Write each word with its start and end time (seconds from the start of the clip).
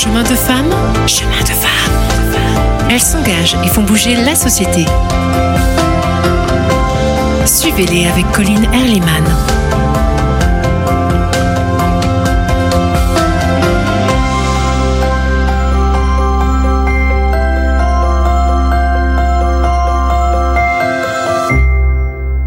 Chemin 0.00 0.22
de 0.22 0.28
femme, 0.28 0.70
chemin 1.08 1.40
de 1.40 1.48
femme. 1.48 2.88
Elles 2.88 3.00
s'engagent 3.00 3.56
et 3.64 3.66
font 3.66 3.82
bouger 3.82 4.14
la 4.14 4.36
société. 4.36 4.84
Suivez-les 7.44 8.06
avec 8.06 8.30
Colline 8.30 8.64
Erliman. 8.72 9.24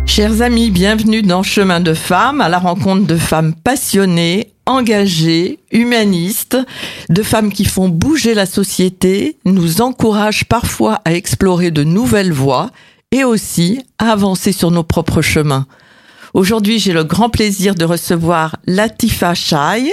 Chers 0.06 0.42
amis, 0.42 0.71
bienvenue 0.71 1.21
dans 1.21 1.43
Chemin 1.43 1.82
de 1.82 1.93
femmes, 1.93 2.39
à 2.39 2.47
la 2.47 2.60
rencontre 2.60 3.06
de 3.06 3.18
femmes 3.18 3.54
passionnées, 3.54 4.54
engagées, 4.72 5.60
humanistes, 5.71 6.57
de 7.10 7.24
femmes 7.24 7.52
qui 7.52 7.66
font 7.66 7.89
bouger 7.89 8.34
la 8.34 8.46
société, 8.46 9.38
nous 9.46 9.82
encouragent 9.82 10.46
parfois 10.46 11.02
à 11.06 11.14
explorer 11.14 11.71
de 11.71 11.84
nouvelles 11.84 12.34
voies 12.34 12.71
et 13.12 13.24
aussi 13.24 13.82
à 14.00 14.12
avancer 14.12 14.52
sur 14.52 14.71
nos 14.71 14.84
propres 14.84 15.21
chemins. 15.21 15.68
Aujourd'hui, 16.34 16.79
j'ai 16.79 16.93
le 16.93 17.04
grand 17.04 17.29
plaisir 17.29 17.76
de 17.76 17.84
recevoir 17.84 18.56
Latifa 18.65 19.34
Chai. 19.34 19.92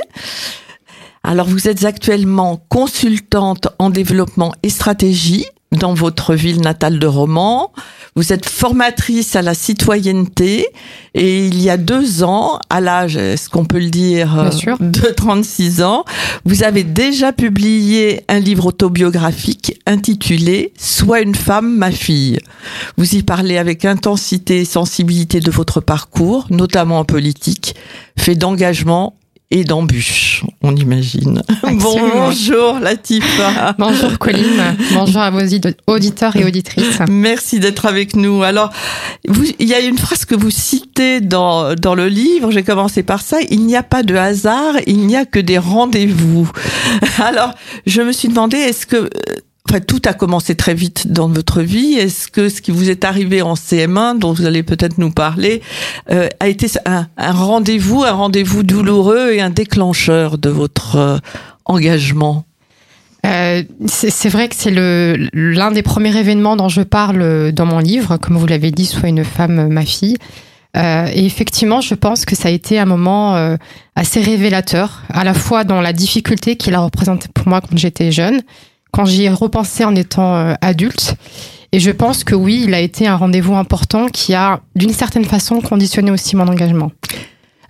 Alors, 1.24 1.48
vous 1.48 1.68
êtes 1.68 1.84
actuellement 1.84 2.64
consultante 2.68 3.68
en 3.78 3.90
développement 3.90 4.54
et 4.62 4.70
stratégie 4.70 5.46
dans 5.72 5.94
votre 5.94 6.34
ville 6.34 6.60
natale 6.60 6.98
de 6.98 7.06
Romans. 7.06 7.72
Vous 8.16 8.32
êtes 8.32 8.48
formatrice 8.48 9.36
à 9.36 9.42
la 9.42 9.54
citoyenneté 9.54 10.66
et 11.14 11.46
il 11.46 11.62
y 11.62 11.70
a 11.70 11.76
deux 11.76 12.24
ans, 12.24 12.58
à 12.68 12.80
l'âge, 12.80 13.16
est-ce 13.16 13.48
qu'on 13.48 13.64
peut 13.64 13.78
le 13.78 13.90
dire, 13.90 14.50
sûr. 14.52 14.76
de 14.80 15.08
36 15.08 15.82
ans, 15.82 16.04
vous 16.44 16.64
avez 16.64 16.82
déjà 16.82 17.32
publié 17.32 18.24
un 18.28 18.40
livre 18.40 18.66
autobiographique 18.66 19.80
intitulé 19.86 20.72
Sois 20.76 21.20
une 21.20 21.34
femme, 21.34 21.76
ma 21.76 21.92
fille. 21.92 22.38
Vous 22.96 23.14
y 23.14 23.22
parlez 23.22 23.58
avec 23.58 23.84
intensité 23.84 24.60
et 24.60 24.64
sensibilité 24.64 25.40
de 25.40 25.50
votre 25.50 25.80
parcours, 25.80 26.46
notamment 26.50 26.98
en 26.98 27.04
politique, 27.04 27.76
fait 28.16 28.34
d'engagement 28.34 29.14
et 29.50 29.64
d'embûches, 29.64 30.44
on 30.62 30.76
imagine. 30.76 31.42
Absolument. 31.62 32.26
Bonjour 32.26 32.78
Latifa. 32.80 33.74
Bonjour 33.78 34.18
Colline, 34.18 34.76
bonjour 34.92 35.20
à 35.22 35.30
vos 35.30 35.40
audi- 35.40 35.60
auditeurs 35.86 36.36
et 36.36 36.44
auditrices. 36.44 36.98
Merci 37.08 37.58
d'être 37.58 37.86
avec 37.86 38.14
nous. 38.14 38.42
Alors, 38.42 38.70
vous, 39.26 39.44
il 39.58 39.66
y 39.66 39.72
a 39.74 39.80
une 39.80 39.96
phrase 39.96 40.26
que 40.26 40.34
vous 40.34 40.50
citez 40.50 41.22
dans, 41.22 41.74
dans 41.74 41.94
le 41.94 42.08
livre, 42.08 42.50
j'ai 42.50 42.62
commencé 42.62 43.02
par 43.02 43.22
ça, 43.22 43.38
il 43.50 43.64
n'y 43.64 43.74
a 43.76 43.82
pas 43.82 44.02
de 44.02 44.14
hasard, 44.16 44.74
il 44.86 45.06
n'y 45.06 45.16
a 45.16 45.24
que 45.24 45.38
des 45.38 45.58
rendez-vous. 45.58 46.50
Alors, 47.18 47.52
je 47.86 48.02
me 48.02 48.12
suis 48.12 48.28
demandé, 48.28 48.58
est-ce 48.58 48.84
que, 48.86 49.08
enfin, 49.68 49.80
tout 49.80 50.00
a 50.06 50.14
commencé 50.14 50.54
très 50.54 50.74
vite 50.74 51.12
dans 51.12 51.28
votre 51.28 51.60
vie, 51.62 51.94
est-ce 51.94 52.28
que 52.28 52.48
ce 52.48 52.62
qui 52.62 52.70
vous 52.70 52.90
est 52.90 53.04
arrivé 53.04 53.42
en 53.42 53.54
CM1, 53.54 54.18
dont 54.18 54.32
vous 54.32 54.46
allez 54.46 54.62
peut-être 54.62 54.98
nous 54.98 55.10
parler, 55.10 55.60
euh, 56.10 56.28
a 56.40 56.48
été 56.48 56.68
un, 56.86 57.06
rendez-vous, 57.18 58.02
un 58.04 58.12
rendez-vous 58.12 58.62
douloureux 58.62 59.32
et 59.32 59.40
un 59.40 59.50
déclencheur 59.50 60.38
de 60.38 60.48
votre 60.48 60.96
euh, 60.96 61.18
engagement? 61.66 62.44
Euh, 63.26 63.62
c'est 63.86 64.28
vrai 64.28 64.48
que 64.48 64.54
c'est 64.56 64.70
l'un 64.70 65.70
des 65.70 65.82
premiers 65.82 66.16
événements 66.16 66.56
dont 66.56 66.68
je 66.68 66.82
parle 66.82 67.52
dans 67.52 67.66
mon 67.66 67.80
livre, 67.80 68.16
comme 68.16 68.38
vous 68.38 68.46
l'avez 68.46 68.70
dit, 68.70 68.86
Soit 68.86 69.08
une 69.08 69.24
femme, 69.24 69.68
ma 69.68 69.84
fille. 69.84 70.16
Et 70.76 71.26
effectivement, 71.26 71.80
je 71.80 71.94
pense 71.94 72.24
que 72.24 72.36
ça 72.36 72.48
a 72.48 72.52
été 72.52 72.78
un 72.78 72.84
moment 72.84 73.56
assez 73.96 74.20
révélateur, 74.20 75.02
à 75.08 75.24
la 75.24 75.34
fois 75.34 75.64
dans 75.64 75.80
la 75.80 75.92
difficulté 75.92 76.54
qu'il 76.54 76.74
a 76.76 76.80
représenté 76.80 77.26
pour 77.34 77.48
moi 77.48 77.60
quand 77.60 77.76
j'étais 77.76 78.12
jeune, 78.12 78.40
quand 78.90 79.04
j'y 79.04 79.24
ai 79.24 79.28
repensé 79.30 79.84
en 79.84 79.94
étant 79.94 80.36
euh, 80.36 80.54
adulte. 80.60 81.14
Et 81.72 81.80
je 81.80 81.90
pense 81.90 82.24
que 82.24 82.34
oui, 82.34 82.62
il 82.64 82.72
a 82.74 82.80
été 82.80 83.06
un 83.06 83.16
rendez-vous 83.16 83.54
important 83.54 84.06
qui 84.06 84.34
a, 84.34 84.60
d'une 84.74 84.92
certaine 84.92 85.24
façon, 85.26 85.60
conditionné 85.60 86.10
aussi 86.10 86.34
mon 86.34 86.48
engagement. 86.48 86.90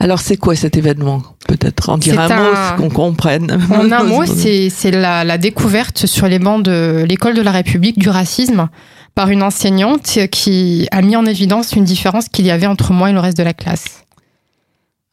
Alors, 0.00 0.20
c'est 0.20 0.36
quoi 0.36 0.54
cet 0.54 0.76
événement 0.76 1.22
Peut-être? 1.48 1.88
En 1.88 1.98
dire 1.98 2.14
C'est 2.14 2.32
un 2.32 2.36
mot, 2.42 2.50
un- 2.56 2.76
qu'on 2.76 2.88
comprenne. 2.90 3.58
En 3.72 3.90
un 3.90 4.04
mot, 4.04 4.24
c'est 4.24 4.70
c'est 4.70 4.92
la, 4.92 5.24
la 5.24 5.38
découverte 5.38 6.06
sur 6.06 6.28
les 6.28 6.38
bancs 6.38 6.62
de 6.62 7.04
l'école 7.08 7.34
de 7.34 7.42
la 7.42 7.50
République 7.50 7.98
du 7.98 8.08
racisme 8.08 8.68
par 9.16 9.30
une 9.30 9.42
enseignante 9.42 10.16
qui 10.30 10.86
a 10.92 11.02
mis 11.02 11.16
en 11.16 11.26
évidence 11.26 11.72
une 11.72 11.82
différence 11.82 12.28
qu'il 12.28 12.46
y 12.46 12.52
avait 12.52 12.68
entre 12.68 12.92
moi 12.92 13.10
et 13.10 13.12
le 13.12 13.18
reste 13.18 13.36
de 13.38 13.42
la 13.42 13.54
classe. 13.54 14.04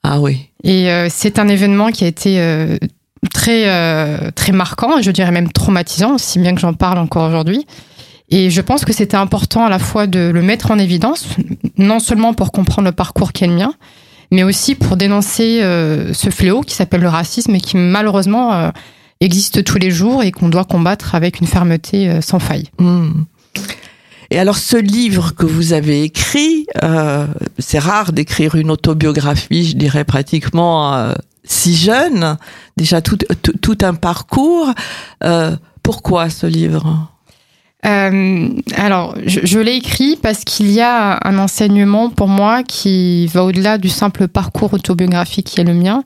Ah 0.04 0.20
oui. 0.20 0.50
Et 0.64 0.92
euh, 0.92 1.08
c'est 1.10 1.40
un 1.40 1.48
événement 1.48 1.90
qui 1.90 2.04
a 2.04 2.08
été 2.08 2.40
euh, 2.40 2.78
très 3.28 3.70
euh, 3.70 4.32
très 4.32 4.52
marquant, 4.52 4.98
et 4.98 5.04
je 5.04 5.12
dirais 5.12 5.32
même 5.32 5.52
traumatisant, 5.52 6.18
si 6.18 6.40
bien 6.40 6.54
que 6.54 6.62
j'en 6.62 6.74
parle 6.74 6.98
encore 6.98 7.28
aujourd'hui. 7.28 7.66
Et 8.30 8.50
je 8.50 8.62
pense 8.62 8.86
que 8.86 8.94
c'était 8.94 9.18
important 9.18 9.66
à 9.66 9.70
la 9.70 9.80
fois 9.80 10.08
de 10.08 10.32
le 10.34 10.42
mettre 10.42 10.72
en 10.72 10.80
évidence, 10.80 11.28
non 11.78 12.00
seulement 12.00 12.34
pour 12.34 12.52
comprendre 12.52 12.88
le 12.88 12.92
parcours 12.92 13.34
qui 13.34 13.44
est 13.44 13.48
le 13.48 13.54
mien, 13.54 13.74
mais 14.32 14.44
aussi 14.44 14.74
pour 14.76 14.98
dénoncer 14.98 15.62
euh, 15.62 16.14
ce 16.14 16.30
fléau 16.30 16.62
qui 16.62 16.74
s'appelle 16.74 17.02
le 17.02 17.10
racisme 17.10 17.54
et 17.54 17.62
qui 17.62 17.78
malheureusement 17.78 18.54
euh, 18.54 18.70
existe 19.22 19.64
tous 19.64 19.78
les 19.78 19.92
jours 19.92 20.24
et 20.24 20.32
qu'on 20.32 20.50
doit 20.50 20.66
combattre 20.66 21.16
avec 21.16 21.40
une 21.40 21.48
fermeté 21.48 22.10
euh, 22.10 22.22
sans 22.22 22.40
faille. 22.40 22.70
Hmm. 22.80 23.26
Et 24.32 24.40
alors, 24.40 24.58
ce 24.58 24.78
livre 24.78 25.36
que 25.36 25.46
vous 25.46 25.74
avez 25.74 26.04
écrit, 26.04 26.66
euh, 26.84 27.28
c'est 27.60 27.80
rare 27.80 28.12
d'écrire 28.12 28.56
une 28.56 28.72
autobiographie, 28.72 29.66
je 29.66 29.76
dirais 29.76 30.04
pratiquement 30.04 30.96
euh, 30.96 31.14
si 31.46 31.76
jeune, 31.76 32.38
déjà 32.78 33.02
tout, 33.02 33.18
un 33.82 33.94
parcours. 33.94 34.72
Euh, 35.24 35.56
pourquoi 35.84 36.30
ce 36.30 36.48
livre? 36.48 37.10
Euh, 37.86 38.50
alors, 38.76 39.16
je, 39.26 39.42
je 39.44 39.60
l'ai 39.60 39.76
écrit 39.76 40.18
parce 40.22 40.44
qu'il 40.44 40.72
y 40.72 40.82
a 40.82 41.20
un 41.24 41.38
enseignement 41.38 42.10
pour 42.10 42.28
moi 42.28 42.64
qui 42.64 43.28
va 43.28 43.44
au-delà 43.44 43.78
du 43.78 43.90
simple 43.90 44.28
parcours 44.28 44.74
autobiographique 44.74 45.46
qui 45.46 45.62
est 45.62 45.66
le 45.66 45.76
mien, 45.76 46.04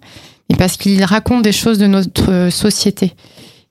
et 0.49 0.55
parce 0.55 0.78
qu'il 0.78 1.03
raconte 1.03 1.44
des 1.44 1.51
choses 1.51 1.78
de 1.78 1.88
notre 1.88 2.49
société. 2.51 3.13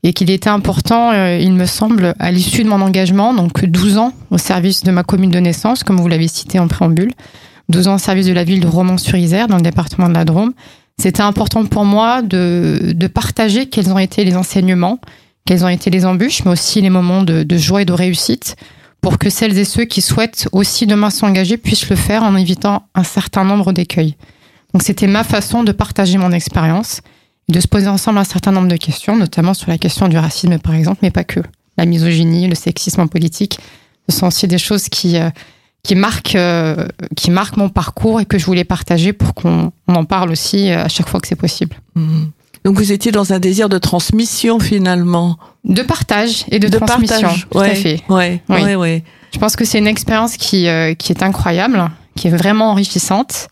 Et 0.04 0.12
qu'il 0.12 0.30
était 0.30 0.48
important, 0.48 1.10
euh, 1.10 1.38
il 1.38 1.52
me 1.52 1.66
semble, 1.66 2.14
à 2.20 2.30
l'issue 2.30 2.62
de 2.62 2.68
mon 2.68 2.80
engagement, 2.80 3.34
donc 3.34 3.64
12 3.64 3.98
ans 3.98 4.12
au 4.30 4.38
service 4.38 4.84
de 4.84 4.92
ma 4.92 5.02
commune 5.02 5.30
de 5.30 5.40
naissance, 5.40 5.82
comme 5.82 5.96
vous 5.96 6.06
l'avez 6.06 6.28
cité 6.28 6.60
en 6.60 6.68
préambule, 6.68 7.10
12 7.68 7.88
ans 7.88 7.94
au 7.96 7.98
service 7.98 8.26
de 8.26 8.32
la 8.32 8.44
ville 8.44 8.60
de 8.60 8.68
Romans-sur-Isère, 8.68 9.48
dans 9.48 9.56
le 9.56 9.62
département 9.62 10.08
de 10.08 10.14
la 10.14 10.24
Drôme, 10.24 10.52
c'était 11.00 11.22
important 11.22 11.64
pour 11.64 11.84
moi 11.84 12.22
de, 12.22 12.92
de 12.94 13.06
partager 13.06 13.68
quels 13.68 13.92
ont 13.92 13.98
été 13.98 14.24
les 14.24 14.36
enseignements, 14.36 14.98
quelles 15.46 15.64
ont 15.64 15.68
été 15.68 15.90
les 15.90 16.04
embûches, 16.04 16.44
mais 16.44 16.50
aussi 16.50 16.80
les 16.80 16.90
moments 16.90 17.22
de, 17.22 17.42
de 17.44 17.56
joie 17.56 17.82
et 17.82 17.84
de 17.84 17.92
réussite, 17.92 18.56
pour 19.00 19.18
que 19.18 19.30
celles 19.30 19.56
et 19.58 19.64
ceux 19.64 19.84
qui 19.84 20.02
souhaitent 20.02 20.48
aussi 20.52 20.86
demain 20.86 21.10
s'engager 21.10 21.56
puissent 21.56 21.88
le 21.88 21.96
faire 21.96 22.24
en 22.24 22.36
évitant 22.36 22.82
un 22.94 23.04
certain 23.04 23.44
nombre 23.44 23.72
d'écueils. 23.72 24.16
Donc 24.74 24.82
c'était 24.82 25.06
ma 25.06 25.24
façon 25.24 25.62
de 25.62 25.72
partager 25.72 26.18
mon 26.18 26.32
expérience, 26.32 27.00
de 27.48 27.60
se 27.60 27.68
poser 27.68 27.88
ensemble 27.88 28.18
un 28.18 28.24
certain 28.24 28.52
nombre 28.52 28.68
de 28.68 28.76
questions, 28.76 29.16
notamment 29.16 29.54
sur 29.54 29.70
la 29.70 29.78
question 29.78 30.08
du 30.08 30.18
racisme 30.18 30.58
par 30.58 30.74
exemple, 30.74 30.98
mais 31.02 31.10
pas 31.10 31.24
que. 31.24 31.40
La 31.78 31.86
misogynie, 31.86 32.48
le 32.48 32.56
sexisme 32.56 33.00
en 33.00 33.06
politique, 33.06 33.58
ce 34.08 34.16
sont 34.16 34.26
aussi 34.26 34.48
des 34.48 34.58
choses 34.58 34.88
qui, 34.88 35.16
euh, 35.16 35.30
qui, 35.82 35.94
marquent, 35.94 36.34
euh, 36.34 36.88
qui 37.16 37.30
marquent 37.30 37.56
mon 37.56 37.68
parcours 37.68 38.20
et 38.20 38.26
que 38.26 38.38
je 38.38 38.46
voulais 38.46 38.64
partager 38.64 39.12
pour 39.12 39.34
qu'on 39.34 39.72
on 39.86 39.94
en 39.94 40.04
parle 40.04 40.30
aussi 40.30 40.70
euh, 40.70 40.84
à 40.84 40.88
chaque 40.88 41.08
fois 41.08 41.20
que 41.20 41.28
c'est 41.28 41.36
possible. 41.36 41.76
Hmm. 41.94 42.26
Donc, 42.64 42.76
vous 42.76 42.92
étiez 42.92 43.12
dans 43.12 43.32
un 43.32 43.38
désir 43.38 43.68
de 43.68 43.78
transmission 43.78 44.58
finalement. 44.58 45.38
De 45.64 45.82
partage 45.82 46.44
et 46.50 46.58
de, 46.58 46.68
transmission, 46.68 47.20
partage. 47.20 47.46
tout 47.50 47.58
ouais, 47.58 47.70
à 47.70 47.74
fait. 47.74 48.02
Ouais, 48.08 48.42
Oui. 48.48 48.62
ouais, 48.62 48.76
ouais. 48.76 49.04
Je 49.32 49.38
pense 49.38 49.56
que 49.56 49.64
c'est 49.64 49.78
une 49.78 49.86
expérience 49.86 50.36
qui, 50.36 50.68
euh, 50.68 50.94
qui 50.94 51.12
est 51.12 51.22
incroyable, 51.22 51.90
qui 52.16 52.28
est 52.28 52.30
vraiment 52.30 52.70
enrichissante. 52.70 53.48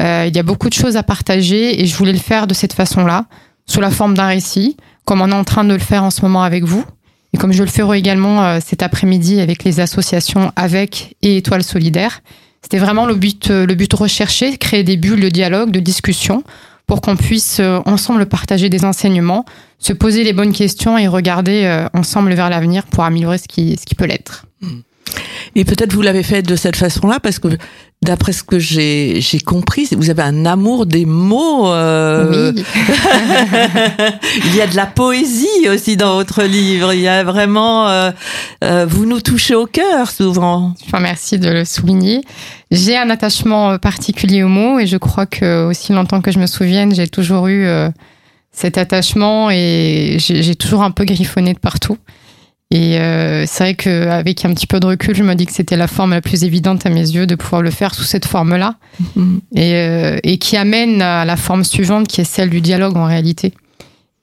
Euh, 0.00 0.24
il 0.26 0.34
y 0.34 0.38
a 0.38 0.42
beaucoup 0.42 0.68
de 0.68 0.74
choses 0.74 0.96
à 0.96 1.02
partager 1.02 1.80
et 1.80 1.86
je 1.86 1.94
voulais 1.94 2.12
le 2.12 2.18
faire 2.18 2.46
de 2.46 2.54
cette 2.54 2.72
façon-là, 2.72 3.26
sous 3.66 3.80
la 3.80 3.90
forme 3.90 4.14
d'un 4.14 4.26
récit, 4.26 4.76
comme 5.04 5.20
on 5.20 5.30
est 5.30 5.34
en 5.34 5.44
train 5.44 5.64
de 5.64 5.74
le 5.74 5.78
faire 5.78 6.04
en 6.04 6.10
ce 6.10 6.22
moment 6.22 6.42
avec 6.42 6.64
vous. 6.64 6.84
Et 7.32 7.38
comme 7.38 7.52
je 7.52 7.62
le 7.62 7.68
ferai 7.68 7.98
également 7.98 8.44
euh, 8.44 8.58
cet 8.64 8.82
après-midi 8.82 9.40
avec 9.40 9.64
les 9.64 9.80
associations 9.80 10.52
Avec 10.56 11.16
et 11.22 11.36
Étoile 11.36 11.62
Solidaire. 11.62 12.22
C'était 12.62 12.78
vraiment 12.78 13.06
le 13.06 13.14
but, 13.14 13.50
euh, 13.50 13.66
le 13.66 13.74
but 13.74 13.92
recherché, 13.92 14.56
créer 14.58 14.82
des 14.82 14.96
bulles 14.96 15.20
de 15.20 15.28
dialogue, 15.28 15.70
de 15.70 15.80
discussion, 15.80 16.42
pour 16.86 17.00
qu'on 17.00 17.16
puisse 17.16 17.58
euh, 17.60 17.80
ensemble 17.86 18.26
partager 18.26 18.68
des 18.68 18.84
enseignements, 18.84 19.44
se 19.78 19.92
poser 19.92 20.24
les 20.24 20.32
bonnes 20.32 20.52
questions 20.52 20.98
et 20.98 21.08
regarder 21.08 21.86
ensemble 21.94 22.34
vers 22.34 22.50
l'avenir 22.50 22.84
pour 22.86 23.04
améliorer 23.04 23.38
ce 23.38 23.48
qui, 23.48 23.78
ce 23.78 23.86
qui 23.86 23.94
peut 23.94 24.04
l'être. 24.04 24.44
Et 25.56 25.64
peut-être 25.64 25.92
vous 25.92 26.02
l'avez 26.02 26.22
fait 26.22 26.42
de 26.42 26.56
cette 26.56 26.76
façon-là 26.76 27.18
parce 27.20 27.38
que 27.38 27.48
d'après 28.02 28.32
ce 28.32 28.42
que 28.42 28.58
j'ai 28.58 29.20
j'ai 29.20 29.40
compris, 29.40 29.88
vous 29.96 30.08
avez 30.10 30.22
un 30.22 30.46
amour 30.46 30.86
des 30.86 31.04
mots. 31.06 31.70
euh, 31.72 32.52
Oui. 32.54 32.64
Il 34.46 34.56
y 34.56 34.60
a 34.60 34.66
de 34.66 34.76
la 34.76 34.86
poésie 34.86 35.68
aussi 35.68 35.96
dans 35.96 36.14
votre 36.14 36.42
livre. 36.44 36.92
Il 36.92 37.00
y 37.00 37.08
a 37.08 37.24
vraiment, 37.24 37.88
euh, 37.88 38.10
euh, 38.64 38.86
vous 38.88 39.06
nous 39.06 39.20
touchez 39.20 39.54
au 39.54 39.66
cœur 39.66 40.10
souvent. 40.10 40.74
Enfin, 40.86 41.00
merci 41.00 41.38
de 41.38 41.48
le 41.50 41.64
souligner. 41.64 42.20
J'ai 42.70 42.96
un 42.96 43.10
attachement 43.10 43.78
particulier 43.78 44.42
aux 44.44 44.48
mots 44.48 44.78
et 44.78 44.86
je 44.86 44.96
crois 44.96 45.26
que 45.26 45.66
aussi 45.66 45.92
longtemps 45.92 46.20
que 46.20 46.30
je 46.30 46.38
me 46.38 46.46
souvienne, 46.46 46.94
j'ai 46.94 47.08
toujours 47.08 47.48
eu 47.48 47.66
cet 48.52 48.78
attachement 48.78 49.50
et 49.50 50.16
j'ai 50.18 50.54
toujours 50.54 50.82
un 50.84 50.92
peu 50.92 51.04
griffonné 51.04 51.52
de 51.52 51.58
partout. 51.58 51.98
Et 52.72 52.98
euh, 52.98 53.46
c'est 53.46 53.64
vrai 53.64 53.74
qu'avec 53.74 54.44
un 54.44 54.54
petit 54.54 54.68
peu 54.68 54.78
de 54.78 54.86
recul, 54.86 55.14
je 55.16 55.24
me 55.24 55.34
dis 55.34 55.44
que 55.44 55.52
c'était 55.52 55.76
la 55.76 55.88
forme 55.88 56.12
la 56.12 56.20
plus 56.20 56.44
évidente 56.44 56.86
à 56.86 56.90
mes 56.90 57.00
yeux 57.00 57.26
de 57.26 57.34
pouvoir 57.34 57.62
le 57.62 57.70
faire 57.70 57.94
sous 57.94 58.04
cette 58.04 58.26
forme-là, 58.26 58.76
mhm. 59.16 59.40
et, 59.56 59.74
euh, 59.74 60.18
et, 60.22 60.38
qui 60.38 60.56
amène 60.56 61.02
à 61.02 61.24
la 61.24 61.36
forme 61.36 61.64
suivante 61.64 62.06
qui 62.06 62.20
est 62.20 62.24
celle 62.24 62.48
du 62.48 62.60
dialogue 62.60 62.96
en 62.96 63.06
réalité. 63.06 63.54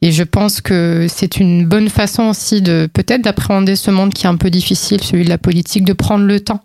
Et 0.02 0.14
je 0.14 0.24
pense 0.24 0.62
que 0.62 1.08
c'est 1.10 1.38
une 1.38 1.66
bonne 1.66 1.90
façon 1.90 2.24
aussi 2.24 2.62
de 2.62 2.88
peut-être 2.94 3.24
d'appréhender 3.24 3.76
ce 3.76 3.92
monde 3.92 4.14
qui 4.14 4.28
est 4.28 4.30
un 4.30 4.38
peu 4.38 4.50
difficile, 4.50 5.04
celui 5.04 5.26
de 5.26 5.30
la 5.30 5.40
politique, 5.40 5.84
de 5.84 5.94
prendre 5.94 6.24
le 6.24 6.40
temps, 6.40 6.62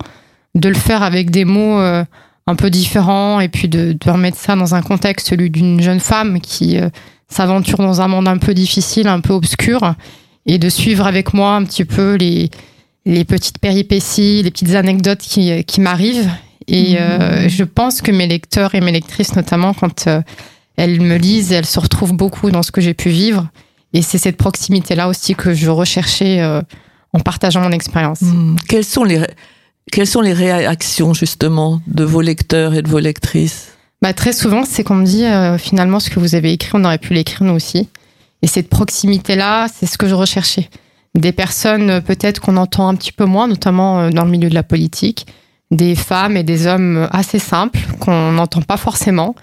de 0.55 0.69
le 0.69 0.76
faire 0.76 1.02
avec 1.02 1.31
des 1.31 1.44
mots 1.44 1.81
euh, 1.81 2.05
un 2.46 2.55
peu 2.55 2.70
différents, 2.70 3.40
et 3.40 3.49
puis 3.49 3.69
de, 3.69 3.96
de, 3.99 4.11
remettre 4.11 4.37
ça 4.37 4.55
dans 4.55 4.76
un 4.76 4.82
contexte, 4.82 5.28
celui 5.28 5.50
d'une 5.50 5.81
jeune 5.81 6.00
femme 6.00 6.40
qui 6.40 6.78
s'aventure 7.28 7.78
dans 7.78 8.00
un 8.00 8.08
monde 8.08 8.28
un 8.28 8.38
peu 8.38 8.55
difficile, 8.55 9.08
un 9.08 9.20
peu 9.20 9.32
obscur 9.32 9.96
et 10.47 10.59
de 10.59 10.69
suivre 10.69 11.06
avec 11.06 11.35
moi 11.35 11.55
un 11.55 11.65
petit 11.65 11.85
peu 11.85 12.15
les, 12.15 12.50
les 13.05 13.25
petites 13.25 13.59
péripéties, 13.59 14.43
les 14.43 14.50
petites 14.50 14.75
anecdotes 14.75 15.21
qui, 15.21 15.65
qui 15.65 15.81
m'arrivent. 15.81 16.31
Et 16.69 16.94
mmh. 16.94 16.97
euh, 17.00 17.49
je 17.49 17.65
pense 17.65 18.03
que 18.03 18.11
mes 18.11 18.27
lecteurs 18.27 18.75
et 18.75 18.81
mes 18.81 18.93
lectrices, 18.93 19.35
notamment, 19.35 19.75
quand 19.75 20.06
euh, 20.06 20.21
elles 20.77 21.00
me 21.00 21.17
lisent, 21.17 21.53
elles 21.53 21.67
se 21.67 21.81
retrouvent 21.81 22.15
beaucoup 22.15 22.50
dans 22.50 22.62
ce 22.62 22.71
que 22.71 22.81
j'ai 22.81 22.94
pu 22.94 23.09
vivre. 23.11 23.49
Et 23.93 24.03
c'est 24.03 24.19
cette 24.19 24.37
proximité-là 24.37 25.09
aussi 25.09 25.35
que 25.35 25.53
je 25.53 25.69
recherchais 25.69 26.41
euh, 26.41 26.62
en 27.12 27.21
partageant 27.21 27.61
mon 27.61 27.73
expérience. 27.73 28.23
Mmh. 28.23 28.56
Quelles, 28.69 28.85
sont 28.85 29.05
les, 29.05 29.21
quelles 29.91 30.06
sont 30.06 30.21
les 30.21 30.33
réactions, 30.33 31.15
justement, 31.15 31.81
de 31.87 32.05
vos 32.05 32.21
lecteurs 32.21 32.75
et 32.75 32.83
de 32.83 32.88
vos 32.88 33.00
lectrices? 33.00 33.73
Bah, 34.00 34.12
Très 34.12 34.33
souvent, 34.33 34.65
c'est 34.65 34.83
qu'on 34.83 34.95
me 34.95 35.05
dit, 35.05 35.25
finalement, 35.62 36.00
ce 36.00 36.11
que 36.11 36.21
vous 36.21 36.35
avez 36.35 36.53
écrit, 36.53 36.71
on 36.75 36.85
aurait 36.85 36.99
pu 36.99 37.12
l'écrire 37.12 37.45
nous 37.45 37.55
aussi. 37.55 37.88
Et 38.43 38.47
cette 38.47 38.69
proximité-là, 38.69 39.69
c'est 39.73 39.87
ce 39.87 39.97
que 39.97 40.09
je 40.09 40.15
recherchais. 40.15 40.69
Des 41.15 41.33
personnes 41.33 41.91
euh, 41.91 42.00
peut-être 42.00 42.41
qu'on 42.41 42.56
entend 42.56 42.89
un 42.89 42.94
petit 42.94 43.12
peu 43.12 43.25
moins, 43.25 43.47
notamment 43.47 44.00
euh, 44.00 44.11
dans 44.11 44.25
le 44.25 44.31
milieu 44.31 44.49
de 44.49 44.55
la 44.55 44.62
politique, 44.62 45.27
des 45.71 45.94
femmes 45.94 46.37
et 46.37 46.43
des 46.43 46.67
hommes 46.67 46.97
euh, 46.97 47.06
assez 47.11 47.39
simples 47.39 47.81
qu'on 48.00 48.33
n'entend 48.33 48.62
pas 48.62 48.77
forcément 48.77 49.35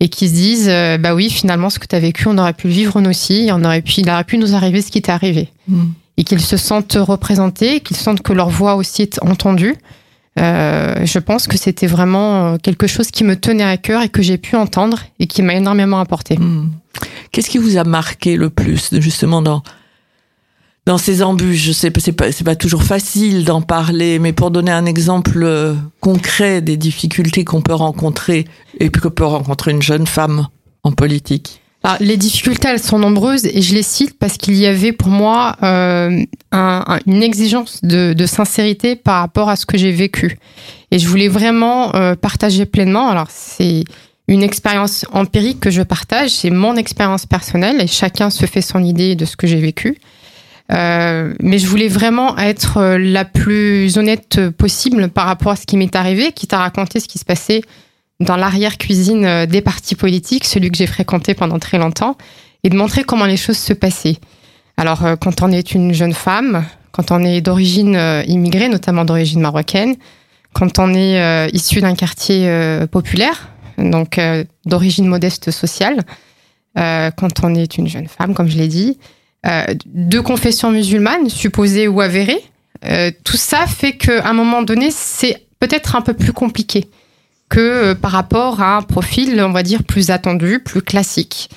et 0.00 0.08
qui 0.08 0.28
se 0.28 0.34
disent 0.34 0.98
bah 1.00 1.14
oui 1.14 1.30
finalement 1.30 1.70
ce 1.70 1.78
que 1.78 1.86
tu 1.86 1.94
as 1.94 2.00
vécu 2.00 2.26
on 2.26 2.36
aurait 2.36 2.54
pu 2.54 2.66
le 2.66 2.72
vivre 2.72 3.00
nous 3.00 3.10
aussi 3.10 3.50
on 3.52 3.64
aurait 3.64 3.82
pu 3.82 4.00
il 4.00 4.10
aurait 4.10 4.24
pu 4.24 4.36
nous 4.36 4.56
arriver 4.56 4.82
ce 4.82 4.90
qui 4.90 5.00
t'est 5.00 5.12
arrivé 5.12 5.48
mm. 5.68 5.84
et 6.16 6.24
qu'ils 6.24 6.40
se 6.40 6.56
sentent 6.56 6.98
représentés 6.98 7.78
qu'ils 7.78 7.96
sentent 7.96 8.20
que 8.20 8.32
leur 8.32 8.48
voix 8.48 8.74
aussi 8.74 9.02
est 9.02 9.22
entendue 9.22 9.76
euh, 10.40 11.04
je 11.04 11.18
pense 11.20 11.46
que 11.46 11.56
c'était 11.56 11.86
vraiment 11.86 12.58
quelque 12.58 12.88
chose 12.88 13.12
qui 13.12 13.22
me 13.22 13.36
tenait 13.36 13.62
à 13.62 13.76
cœur 13.76 14.02
et 14.02 14.08
que 14.08 14.22
j'ai 14.22 14.38
pu 14.38 14.56
entendre 14.56 14.98
et 15.18 15.26
qui 15.26 15.42
m'a 15.42 15.54
énormément 15.54 16.00
apporté. 16.00 16.36
Mm. 16.36 16.70
Qu'est-ce 17.32 17.48
qui 17.48 17.58
vous 17.58 17.78
a 17.78 17.84
marqué 17.84 18.36
le 18.36 18.50
plus, 18.50 18.90
justement, 19.00 19.40
dans, 19.40 19.62
dans 20.84 20.98
ces 20.98 21.22
embûches? 21.22 21.62
Je 21.62 21.72
sais 21.72 21.90
pas, 21.90 22.00
c'est 22.00 22.12
pas, 22.12 22.30
pas 22.44 22.56
toujours 22.56 22.84
facile 22.84 23.44
d'en 23.44 23.62
parler, 23.62 24.18
mais 24.18 24.34
pour 24.34 24.50
donner 24.50 24.70
un 24.70 24.84
exemple 24.84 25.42
euh, 25.42 25.74
concret 26.00 26.60
des 26.60 26.76
difficultés 26.76 27.44
qu'on 27.44 27.62
peut 27.62 27.72
rencontrer 27.72 28.46
et 28.78 28.90
que 28.90 29.08
peut 29.08 29.24
rencontrer 29.24 29.70
une 29.70 29.80
jeune 29.80 30.06
femme 30.06 30.46
en 30.82 30.92
politique. 30.92 31.62
Alors, 31.84 31.96
les 32.00 32.16
difficultés, 32.16 32.68
elles 32.68 32.82
sont 32.82 32.98
nombreuses 32.98 33.46
et 33.46 33.60
je 33.60 33.74
les 33.74 33.82
cite 33.82 34.16
parce 34.18 34.36
qu'il 34.36 34.54
y 34.54 34.66
avait 34.66 34.92
pour 34.92 35.08
moi 35.08 35.56
euh, 35.62 36.22
un, 36.52 36.98
une 37.06 37.22
exigence 37.22 37.80
de, 37.82 38.12
de, 38.12 38.26
sincérité 38.26 38.94
par 38.94 39.20
rapport 39.20 39.48
à 39.48 39.56
ce 39.56 39.66
que 39.66 39.76
j'ai 39.76 39.90
vécu. 39.90 40.38
Et 40.92 40.98
je 41.00 41.08
voulais 41.08 41.28
vraiment 41.28 41.94
euh, 41.96 42.14
partager 42.14 42.66
pleinement. 42.66 43.08
Alors, 43.08 43.28
c'est 43.30 43.82
une 44.28 44.42
expérience 44.42 45.04
empirique 45.12 45.60
que 45.60 45.70
je 45.70 45.82
partage, 45.82 46.30
c'est 46.30 46.50
mon 46.50 46.76
expérience 46.76 47.26
personnelle 47.26 47.80
et 47.80 47.86
chacun 47.86 48.30
se 48.30 48.46
fait 48.46 48.62
son 48.62 48.82
idée 48.82 49.16
de 49.16 49.24
ce 49.24 49.36
que 49.36 49.46
j'ai 49.46 49.60
vécu. 49.60 49.98
Euh, 50.72 51.34
mais 51.40 51.58
je 51.58 51.66
voulais 51.66 51.88
vraiment 51.88 52.38
être 52.38 52.78
euh, 52.78 52.98
la 52.98 53.24
plus 53.24 53.98
honnête 53.98 54.48
possible 54.50 55.08
par 55.08 55.26
rapport 55.26 55.52
à 55.52 55.56
ce 55.56 55.66
qui 55.66 55.76
m'est 55.76 55.94
arrivé, 55.94 56.32
quitte 56.32 56.54
à 56.54 56.58
raconter 56.58 57.00
ce 57.00 57.08
qui 57.08 57.18
se 57.18 57.24
passait 57.24 57.62
dans 58.20 58.36
l'arrière-cuisine 58.36 59.24
euh, 59.24 59.46
des 59.46 59.60
partis 59.60 59.96
politiques, 59.96 60.44
celui 60.44 60.70
que 60.70 60.78
j'ai 60.78 60.86
fréquenté 60.86 61.34
pendant 61.34 61.58
très 61.58 61.78
longtemps, 61.78 62.16
et 62.64 62.70
de 62.70 62.76
montrer 62.76 63.04
comment 63.04 63.26
les 63.26 63.36
choses 63.36 63.58
se 63.58 63.72
passaient. 63.72 64.16
Alors, 64.78 65.04
quand 65.20 65.42
on 65.42 65.52
est 65.52 65.74
une 65.74 65.92
jeune 65.92 66.14
femme, 66.14 66.64
quand 66.92 67.10
on 67.10 67.22
est 67.22 67.42
d'origine 67.42 67.94
immigrée, 68.26 68.68
notamment 68.68 69.04
d'origine 69.04 69.40
marocaine, 69.40 69.96
quand 70.54 70.78
on 70.78 70.94
est 70.94 71.50
issu 71.52 71.82
d'un 71.82 71.94
quartier 71.94 72.48
populaire, 72.90 73.51
donc 73.78 74.18
euh, 74.18 74.44
d'origine 74.66 75.06
modeste 75.06 75.50
sociale, 75.50 76.02
euh, 76.78 77.10
quand 77.10 77.44
on 77.44 77.54
est 77.54 77.78
une 77.78 77.88
jeune 77.88 78.08
femme, 78.08 78.34
comme 78.34 78.48
je 78.48 78.56
l'ai 78.56 78.68
dit, 78.68 78.98
euh, 79.46 79.64
de 79.86 80.20
confession 80.20 80.70
musulmane, 80.70 81.28
supposée 81.28 81.88
ou 81.88 82.00
avérée. 82.00 82.42
tout 83.24 83.36
ça 83.36 83.66
fait 83.66 83.96
qu'à 83.96 84.28
un 84.28 84.32
moment 84.32 84.62
donné, 84.62 84.90
c'est 84.90 85.46
peut-être 85.60 85.94
un 85.94 86.00
peu 86.00 86.14
plus 86.14 86.32
compliqué 86.32 86.88
que 87.48 87.92
par 87.92 88.10
rapport 88.10 88.60
à 88.60 88.76
un 88.76 88.82
profil, 88.82 89.40
on 89.42 89.52
va 89.52 89.62
dire, 89.62 89.84
plus 89.84 90.10
attendu, 90.10 90.58
plus 90.58 90.82
classique, 90.82 91.50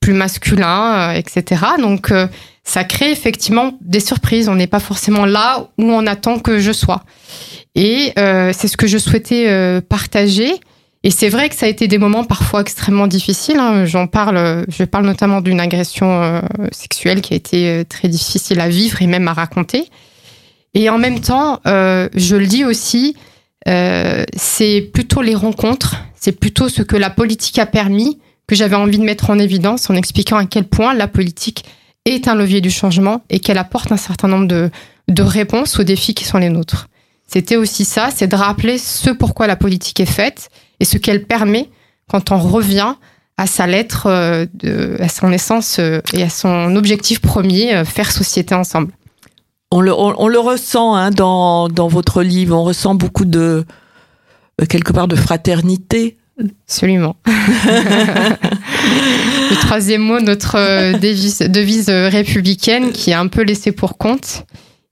plus 0.00 0.14
masculin, 0.14 1.12
etc. 1.12 1.62
Donc, 1.78 2.12
ça 2.64 2.84
crée 2.84 3.10
effectivement 3.10 3.76
des 3.80 4.00
surprises. 4.00 4.48
On 4.48 4.54
n'est 4.54 4.68
pas 4.68 4.80
forcément 4.80 5.26
là 5.26 5.68
où 5.76 5.84
on 5.84 6.06
attend 6.06 6.38
que 6.38 6.60
je 6.60 6.72
sois. 6.72 7.02
Et 7.74 8.12
c'est 8.16 8.68
ce 8.68 8.76
que 8.76 8.86
je 8.86 8.96
souhaitais 8.96 9.82
partager 9.82 10.60
et 11.02 11.10
c'est 11.10 11.28
vrai 11.28 11.48
que 11.48 11.54
ça 11.54 11.66
a 11.66 11.68
été 11.68 11.88
des 11.88 11.98
moments 11.98 12.24
parfois 12.24 12.60
extrêmement 12.60 13.06
difficiles. 13.06 13.58
Hein. 13.58 13.86
J'en 13.86 14.06
parle, 14.06 14.66
je 14.68 14.84
parle 14.84 15.06
notamment 15.06 15.40
d'une 15.40 15.60
agression 15.60 16.22
euh, 16.22 16.40
sexuelle 16.72 17.22
qui 17.22 17.32
a 17.32 17.36
été 17.36 17.68
euh, 17.68 17.84
très 17.84 18.08
difficile 18.08 18.60
à 18.60 18.68
vivre 18.68 19.00
et 19.00 19.06
même 19.06 19.26
à 19.26 19.32
raconter. 19.32 19.88
Et 20.74 20.88
en 20.88 20.98
même 20.98 21.20
temps, 21.20 21.60
euh, 21.66 22.08
je 22.14 22.36
le 22.36 22.46
dis 22.46 22.64
aussi, 22.64 23.16
euh, 23.68 24.24
c'est 24.36 24.82
plutôt 24.92 25.22
les 25.22 25.34
rencontres, 25.34 25.96
c'est 26.14 26.32
plutôt 26.32 26.68
ce 26.68 26.82
que 26.82 26.96
la 26.96 27.10
politique 27.10 27.58
a 27.58 27.66
permis 27.66 28.18
que 28.46 28.54
j'avais 28.54 28.76
envie 28.76 28.98
de 28.98 29.04
mettre 29.04 29.30
en 29.30 29.38
évidence 29.38 29.90
en 29.90 29.94
expliquant 29.94 30.36
à 30.36 30.46
quel 30.46 30.64
point 30.64 30.94
la 30.94 31.08
politique 31.08 31.64
est 32.04 32.28
un 32.28 32.34
levier 32.34 32.60
du 32.60 32.70
changement 32.70 33.22
et 33.30 33.40
qu'elle 33.40 33.58
apporte 33.58 33.92
un 33.92 33.96
certain 33.96 34.28
nombre 34.28 34.46
de, 34.46 34.70
de 35.08 35.22
réponses 35.22 35.78
aux 35.78 35.84
défis 35.84 36.14
qui 36.14 36.24
sont 36.24 36.38
les 36.38 36.48
nôtres. 36.48 36.88
C'était 37.32 37.56
aussi 37.56 37.84
ça, 37.84 38.08
c'est 38.14 38.26
de 38.26 38.34
rappeler 38.34 38.76
ce 38.76 39.10
pourquoi 39.10 39.46
la 39.46 39.54
politique 39.54 40.00
est 40.00 40.06
faite 40.06 40.50
et 40.80 40.84
ce 40.84 40.98
qu'elle 40.98 41.24
permet 41.24 41.70
quand 42.08 42.32
on 42.32 42.38
revient 42.38 42.94
à 43.36 43.46
sa 43.46 43.68
lettre, 43.68 44.06
euh, 44.06 44.46
à 44.98 45.08
son 45.08 45.30
essence 45.30 45.76
euh, 45.78 46.00
et 46.12 46.24
à 46.24 46.28
son 46.28 46.74
objectif 46.74 47.20
premier, 47.20 47.72
euh, 47.72 47.84
faire 47.84 48.10
société 48.10 48.56
ensemble. 48.56 48.92
On 49.70 49.80
le, 49.80 49.92
on, 49.94 50.26
le 50.26 50.38
ressent 50.40 50.96
hein, 50.96 51.12
dans, 51.12 51.68
dans 51.68 51.86
votre 51.86 52.24
livre, 52.24 52.56
on 52.56 52.64
ressent 52.64 52.96
beaucoup 52.96 53.24
de, 53.24 53.64
quelque 54.68 54.92
part, 54.92 55.06
de 55.06 55.14
fraternité. 55.14 56.16
Absolument. 56.66 57.14
le 57.26 57.32
troisième 59.60 60.02
mot, 60.02 60.18
notre 60.18 60.98
devise, 60.98 61.38
devise, 61.38 61.88
républicaine 61.88 62.90
qui 62.90 63.12
est 63.12 63.14
un 63.14 63.28
peu 63.28 63.42
laissée 63.42 63.70
pour 63.70 63.98
compte 63.98 64.44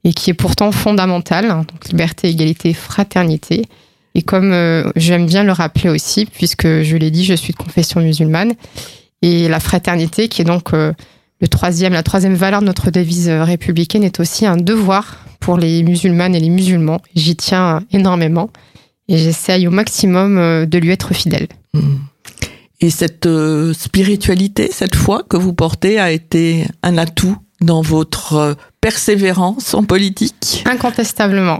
et 0.03 0.13
qui 0.13 0.29
est 0.29 0.33
pourtant 0.33 0.71
fondamentale, 0.71 1.51
hein, 1.51 1.65
donc 1.67 1.89
liberté, 1.89 2.29
égalité, 2.29 2.73
fraternité. 2.73 3.65
Et 4.15 4.21
comme 4.21 4.51
euh, 4.51 4.89
j'aime 4.95 5.25
bien 5.25 5.43
le 5.43 5.51
rappeler 5.51 5.89
aussi, 5.89 6.25
puisque 6.25 6.81
je 6.81 6.97
l'ai 6.97 7.11
dit, 7.11 7.25
je 7.25 7.33
suis 7.33 7.53
de 7.53 7.57
confession 7.57 8.01
musulmane, 8.01 8.53
et 9.21 9.47
la 9.47 9.59
fraternité, 9.59 10.29
qui 10.29 10.41
est 10.41 10.45
donc 10.45 10.73
euh, 10.73 10.93
le 11.41 11.47
troisième, 11.47 11.93
la 11.93 12.03
troisième 12.03 12.33
valeur 12.33 12.61
de 12.61 12.65
notre 12.65 12.91
devise 12.91 13.29
euh, 13.29 13.43
républicaine, 13.43 14.03
est 14.03 14.19
aussi 14.19 14.45
un 14.45 14.57
devoir 14.57 15.17
pour 15.39 15.57
les 15.57 15.83
musulmanes 15.83 16.35
et 16.35 16.39
les 16.39 16.49
musulmans. 16.49 17.01
J'y 17.15 17.35
tiens 17.35 17.81
énormément 17.91 18.49
et 19.07 19.17
j'essaye 19.17 19.67
au 19.67 19.71
maximum 19.71 20.65
de 20.65 20.77
lui 20.77 20.91
être 20.91 21.13
fidèle. 21.13 21.47
Mmh. 21.73 21.79
Et 22.81 22.89
cette 22.89 23.27
spiritualité, 23.73 24.69
cette 24.71 24.95
foi 24.95 25.23
que 25.27 25.35
vous 25.35 25.53
portez, 25.53 25.99
a 25.99 26.11
été 26.11 26.65
un 26.83 26.97
atout 26.97 27.35
dans 27.61 27.81
votre 27.81 28.55
persévérance 28.81 29.73
en 29.73 29.83
politique 29.83 30.63
Incontestablement. 30.65 31.59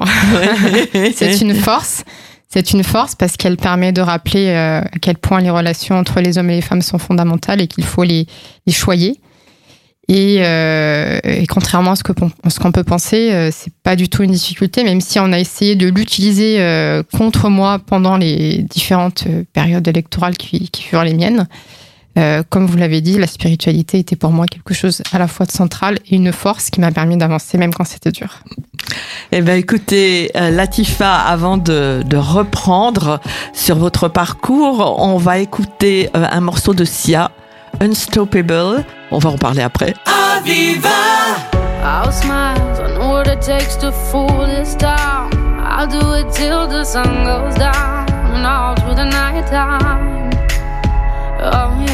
C'est 1.16 1.42
une 1.42 1.56
force. 1.56 2.04
C'est 2.52 2.74
une 2.74 2.84
force 2.84 3.16
parce 3.16 3.38
qu'elle 3.38 3.58
permet 3.58 3.92
de 3.92 4.02
rappeler 4.02 4.48
euh, 4.48 4.82
à 4.82 5.00
quel 5.00 5.18
point 5.18 5.40
les 5.40 5.52
relations 5.52 5.96
entre 5.96 6.20
les 6.20 6.38
hommes 6.38 6.50
et 6.50 6.56
les 6.56 6.62
femmes 6.62 6.82
sont 6.82 6.98
fondamentales 6.98 7.62
et 7.62 7.68
qu'il 7.68 7.84
faut 7.86 8.04
les, 8.04 8.26
les 8.66 8.74
choyer. 8.74 9.20
Et, 10.10 10.38
euh, 10.40 11.20
et, 11.24 11.46
contrairement 11.46 11.92
à 11.92 11.96
ce 11.96 12.60
qu'on 12.60 12.72
peut 12.72 12.84
penser, 12.84 13.32
euh, 13.32 13.52
c'est 13.54 13.72
pas 13.84 13.96
du 13.96 14.10
tout 14.10 14.24
une 14.24 14.32
difficulté, 14.32 14.84
même 14.84 15.02
si 15.02 15.20
on 15.20 15.32
a 15.32 15.40
essayé 15.40 15.76
de 15.76 15.88
l'utiliser 15.88 16.60
euh, 16.60 17.04
contre 17.16 17.50
moi 17.50 17.78
pendant 17.78 18.18
les 18.18 18.64
différentes 18.64 19.26
périodes 19.54 19.88
électorales 19.88 20.36
qui, 20.36 20.70
qui 20.70 20.82
furent 20.82 21.04
les 21.04 21.14
miennes. 21.14 21.48
Euh, 22.20 22.44
comme 22.50 22.66
vous 22.66 22.78
l'avez 22.78 23.02
dit, 23.02 23.18
la 23.18 23.28
spiritualité 23.28 23.98
était 23.98 24.16
pour 24.16 24.32
moi 24.32 24.46
quelque 24.46 24.74
chose 24.74 25.02
à 25.14 25.20
la 25.20 25.28
fois 25.28 25.46
de 25.46 25.52
central 25.52 26.00
et 26.10 26.16
une 26.16 26.34
force 26.34 26.70
qui 26.70 26.82
m'a 26.82 26.92
permis 26.92 27.18
d'avancer 27.18 27.58
même 27.58 27.74
quand 27.74 27.86
c'était 27.86 28.12
dur. 28.12 28.40
Eh 29.32 29.42
ben, 29.42 29.58
écoutez, 29.58 30.32
euh, 30.36 30.50
Latifa, 30.50 31.16
avant 31.16 31.58
de, 31.58 32.02
de, 32.06 32.18
reprendre 32.18 33.20
sur 33.54 33.78
votre 33.78 34.08
parcours, 34.08 35.00
on 35.00 35.18
va 35.18 35.38
écouter 35.38 36.10
euh, 36.16 36.26
un 36.30 36.42
morceau 36.42 36.74
de 36.74 36.84
Sia, 36.84 37.32
Unstoppable. 37.80 38.84
On 39.12 39.20
va 39.20 39.30
en 39.30 39.38
parler 39.38 39.62
après. 39.62 39.94
Aviva! 40.36 40.90
I'll 41.82 42.12
smile, 42.12 42.58
I 42.84 42.94
know 42.98 43.12
what 43.12 43.28
it 43.28 43.42
takes 43.42 43.78
to 43.78 43.92
fool 43.92 44.46
this 44.48 44.76
town. 44.76 45.30
I'll 45.62 45.88
do 45.88 46.14
it 46.16 46.30
till 46.34 46.68
the 46.68 46.84
sun 46.84 47.24
goes 47.24 47.56
down 47.56 48.10
and 48.34 48.46
all 48.46 48.76
through 48.76 48.96
the 48.96 49.06
night 49.06 49.48
time. 49.48 50.30
Oh 51.42 51.79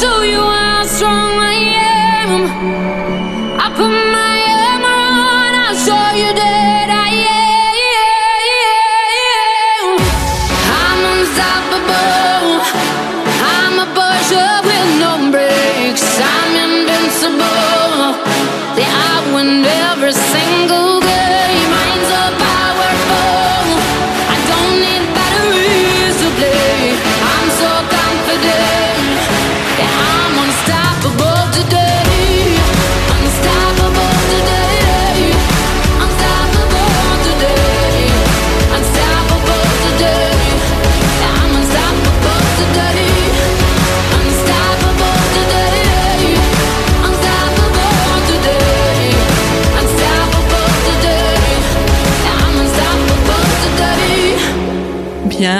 show 0.00 0.22
you 0.22 0.38
how 0.38 0.84
strong 0.84 1.32
I 1.52 1.54
am. 2.24 2.32
I 3.58 3.66
put 3.76 4.07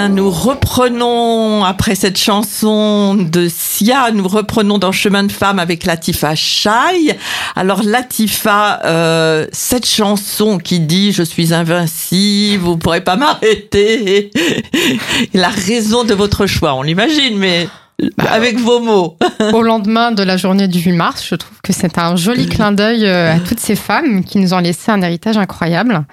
nous 0.08 0.30
reprenons, 0.30 1.64
après 1.64 1.94
cette 1.94 2.18
chanson 2.18 3.14
de 3.14 3.48
Sia, 3.48 4.10
nous 4.12 4.26
reprenons 4.26 4.78
dans 4.78 4.92
Chemin 4.92 5.24
de 5.24 5.32
Femme 5.32 5.58
avec 5.58 5.84
Latifa 5.84 6.34
Shai. 6.34 7.16
Alors 7.56 7.82
Latifa, 7.82 8.80
euh, 8.84 9.46
cette 9.52 9.86
chanson 9.86 10.58
qui 10.58 10.80
dit 10.80 11.12
«Je 11.14 11.22
suis 11.22 11.52
invincible, 11.54 12.62
vous 12.62 12.76
pourrez 12.76 13.02
pas 13.02 13.16
m'arrêter», 13.16 14.30
la 15.34 15.48
raison 15.48 16.04
de 16.04 16.14
votre 16.14 16.46
choix, 16.46 16.74
on 16.74 16.82
l'imagine, 16.82 17.36
mais... 17.36 17.68
Bah, 18.16 18.30
avec 18.30 18.60
vos 18.60 18.78
mots. 18.78 19.16
Au 19.52 19.62
lendemain 19.62 20.12
de 20.12 20.22
la 20.22 20.36
journée 20.36 20.68
du 20.68 20.78
8 20.78 20.92
mars, 20.92 21.26
je 21.28 21.34
trouve 21.34 21.60
que 21.64 21.72
c'est 21.72 21.98
un 21.98 22.14
joli 22.14 22.46
clin 22.46 22.70
d'œil 22.70 23.04
euh, 23.04 23.34
à 23.34 23.40
toutes 23.40 23.58
ces 23.58 23.74
femmes 23.74 24.22
qui 24.22 24.38
nous 24.38 24.54
ont 24.54 24.60
laissé 24.60 24.92
un 24.92 25.02
héritage 25.02 25.36
incroyable 25.36 26.04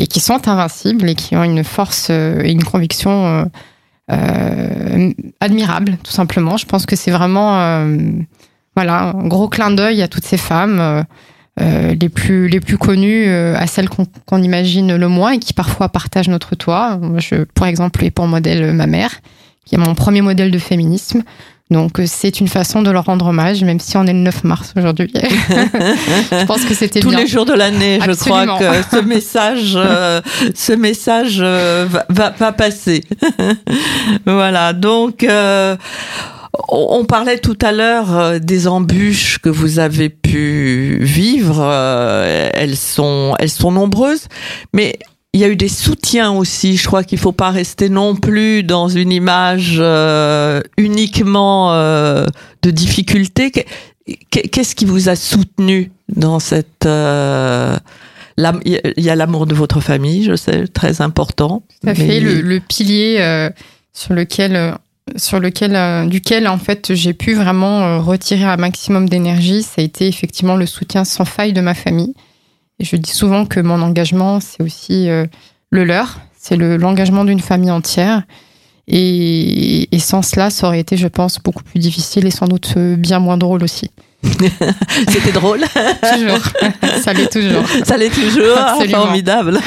et 0.00 0.06
qui 0.06 0.18
sont 0.18 0.48
invincibles 0.48 1.08
et 1.10 1.14
qui 1.14 1.36
ont 1.36 1.44
une 1.44 1.62
force 1.62 2.08
euh, 2.10 2.40
et 2.42 2.50
une 2.50 2.64
conviction 2.64 3.26
euh, 3.26 3.44
euh, 4.10 5.12
admirable, 5.40 5.98
tout 6.02 6.10
simplement. 6.10 6.56
Je 6.56 6.64
pense 6.64 6.86
que 6.86 6.96
c'est 6.96 7.10
vraiment 7.10 7.86
voilà, 8.74 9.12
un 9.14 9.28
gros 9.28 9.48
clin 9.48 9.70
d'œil 9.70 10.02
à 10.02 10.08
toutes 10.08 10.24
ces 10.24 10.38
femmes. 10.38 11.04
les 11.60 12.08
plus 12.08 12.48
les 12.48 12.60
plus 12.60 12.78
connues 12.78 13.28
à 13.28 13.66
celles 13.66 13.88
qu'on 13.88 14.42
imagine 14.42 14.96
le 14.96 15.08
moins 15.08 15.32
et 15.32 15.38
qui 15.38 15.52
parfois 15.52 15.90
partagent 15.90 16.28
notre 16.28 16.56
toit. 16.56 16.98
Je, 17.18 17.44
pour 17.44 17.66
exemple, 17.66 18.02
et 18.04 18.10
pour 18.10 18.26
modèle 18.26 18.72
ma 18.72 18.86
mère, 18.86 19.12
qui 19.64 19.76
est 19.76 19.78
mon 19.78 19.94
premier 19.94 20.22
modèle 20.22 20.50
de 20.50 20.58
féminisme. 20.58 21.22
Donc 21.70 22.00
euh, 22.00 22.04
c'est 22.06 22.40
une 22.40 22.48
façon 22.48 22.82
de 22.82 22.90
leur 22.90 23.04
rendre 23.04 23.26
hommage, 23.26 23.62
même 23.62 23.78
si 23.78 23.96
on 23.96 24.04
est 24.04 24.12
le 24.12 24.18
9 24.18 24.44
mars 24.44 24.74
aujourd'hui. 24.76 25.10
je 25.14 26.44
pense 26.46 26.64
que 26.64 26.74
c'était 26.74 27.00
tous 27.00 27.10
les 27.10 27.28
jours 27.28 27.44
de 27.44 27.52
l'année. 27.52 28.00
Je 28.04 28.12
crois 28.12 28.58
que 28.58 28.64
ce 28.90 29.00
message, 29.04 29.74
euh, 29.76 30.20
ce 30.54 30.72
message 30.72 31.38
euh, 31.40 31.86
va, 32.08 32.34
va, 32.36 32.52
passer. 32.52 33.04
voilà. 34.26 34.72
Donc 34.72 35.24
on 36.68 37.04
parlait 37.04 37.38
tout 37.38 37.58
à 37.62 37.70
l'heure 37.70 38.40
des 38.40 38.66
embûches 38.66 39.38
que 39.38 39.48
vous 39.48 39.78
avez 39.78 40.08
pu 40.08 40.98
vivre. 41.00 41.62
elles 41.62 42.76
sont, 42.76 43.36
elles 43.38 43.50
sont 43.50 43.70
nombreuses, 43.70 44.26
mais 44.72 44.98
il 45.32 45.40
y 45.40 45.44
a 45.44 45.48
eu 45.48 45.56
des 45.56 45.68
soutiens 45.68 46.32
aussi. 46.32 46.76
Je 46.76 46.86
crois 46.86 47.04
qu'il 47.04 47.18
faut 47.18 47.32
pas 47.32 47.50
rester 47.50 47.88
non 47.88 48.16
plus 48.16 48.62
dans 48.62 48.88
une 48.88 49.12
image 49.12 49.76
euh, 49.78 50.60
uniquement 50.76 51.72
euh, 51.72 52.26
de 52.62 52.70
difficulté. 52.70 53.52
Qu'est-ce 54.30 54.74
qui 54.74 54.84
vous 54.84 55.08
a 55.08 55.16
soutenu 55.16 55.92
dans 56.08 56.40
cette 56.40 56.86
euh, 56.86 57.76
il 58.64 58.80
y 58.96 59.10
a 59.10 59.14
l'amour 59.16 59.46
de 59.46 59.54
votre 59.54 59.80
famille, 59.80 60.24
je 60.24 60.34
sais, 60.34 60.66
très 60.66 61.02
important. 61.02 61.62
Ça 61.84 61.94
fait 61.94 62.20
le, 62.20 62.40
le, 62.40 62.58
pilier 62.58 63.50
sur 63.92 64.14
lequel 64.14 64.74
sur 65.16 65.40
lequel, 65.40 65.74
euh, 65.74 66.06
duquel 66.06 66.48
en 66.48 66.58
fait 66.58 66.94
j'ai 66.94 67.14
pu 67.14 67.34
vraiment 67.34 67.82
euh, 67.82 67.98
retirer 67.98 68.44
un 68.44 68.56
maximum 68.56 69.08
d'énergie, 69.08 69.62
ça 69.62 69.74
a 69.78 69.82
été 69.82 70.06
effectivement 70.06 70.56
le 70.56 70.66
soutien 70.66 71.04
sans 71.04 71.24
faille 71.24 71.52
de 71.52 71.60
ma 71.60 71.74
famille. 71.74 72.14
Et 72.80 72.84
je 72.84 72.96
dis 72.96 73.10
souvent 73.10 73.46
que 73.46 73.60
mon 73.60 73.80
engagement, 73.82 74.40
c'est 74.40 74.62
aussi 74.62 75.08
euh, 75.08 75.26
le 75.70 75.84
leur, 75.84 76.18
c'est 76.36 76.56
l'engagement 76.56 77.24
d'une 77.24 77.40
famille 77.40 77.70
entière. 77.70 78.22
Et, 78.88 79.94
et, 79.94 79.98
sans 80.00 80.22
cela, 80.22 80.50
ça 80.50 80.66
aurait 80.66 80.80
été, 80.80 80.96
je 80.96 81.06
pense, 81.06 81.38
beaucoup 81.38 81.62
plus 81.62 81.78
difficile 81.78 82.26
et 82.26 82.32
sans 82.32 82.46
doute 82.46 82.76
bien 82.76 83.20
moins 83.20 83.36
drôle 83.36 83.62
aussi. 83.62 83.90
C'était 85.08 85.32
drôle. 85.32 85.60
toujours. 85.60 86.38
Ça 87.02 87.12
l'est 87.12 87.32
toujours. 87.32 87.64
Ça 87.84 87.96
l'est 87.96 88.10
toujours. 88.10 88.58
Absolument. 88.58 89.02
Formidable. 89.02 89.58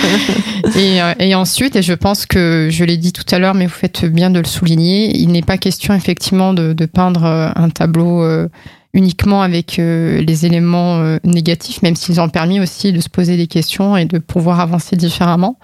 Et, 0.76 1.02
euh, 1.02 1.14
et, 1.20 1.36
ensuite, 1.36 1.76
et 1.76 1.82
je 1.82 1.94
pense 1.94 2.26
que 2.26 2.70
je 2.72 2.84
l'ai 2.84 2.98
dit 2.98 3.14
tout 3.14 3.24
à 3.32 3.40
l'heure, 3.40 3.56
mais 3.56 3.66
vous 3.66 3.74
faites 3.74 4.06
bien 4.06 4.30
de 4.30 4.40
le 4.40 4.46
souligner, 4.46 5.16
il 5.16 5.30
n'est 5.30 5.42
pas 5.42 5.58
question 5.58 5.94
effectivement 5.94 6.54
de, 6.54 6.74
de 6.74 6.86
peindre 6.86 7.26
euh, 7.26 7.50
un 7.56 7.70
tableau 7.70 8.24
euh, 8.24 8.48
uniquement 8.94 9.42
avec 9.42 9.78
les 9.78 10.46
éléments 10.46 11.18
négatifs, 11.24 11.82
même 11.82 11.96
s'ils 11.96 12.22
ont 12.22 12.30
permis 12.30 12.60
aussi 12.60 12.94
de 12.94 13.02
se 13.02 13.10
poser 13.10 13.38
des 13.38 13.48
questions 13.48 13.98
et 13.98 14.06
de 14.06 14.20
pouvoir 14.20 14.60
avancer 14.60 14.96
différemment. 14.96 15.58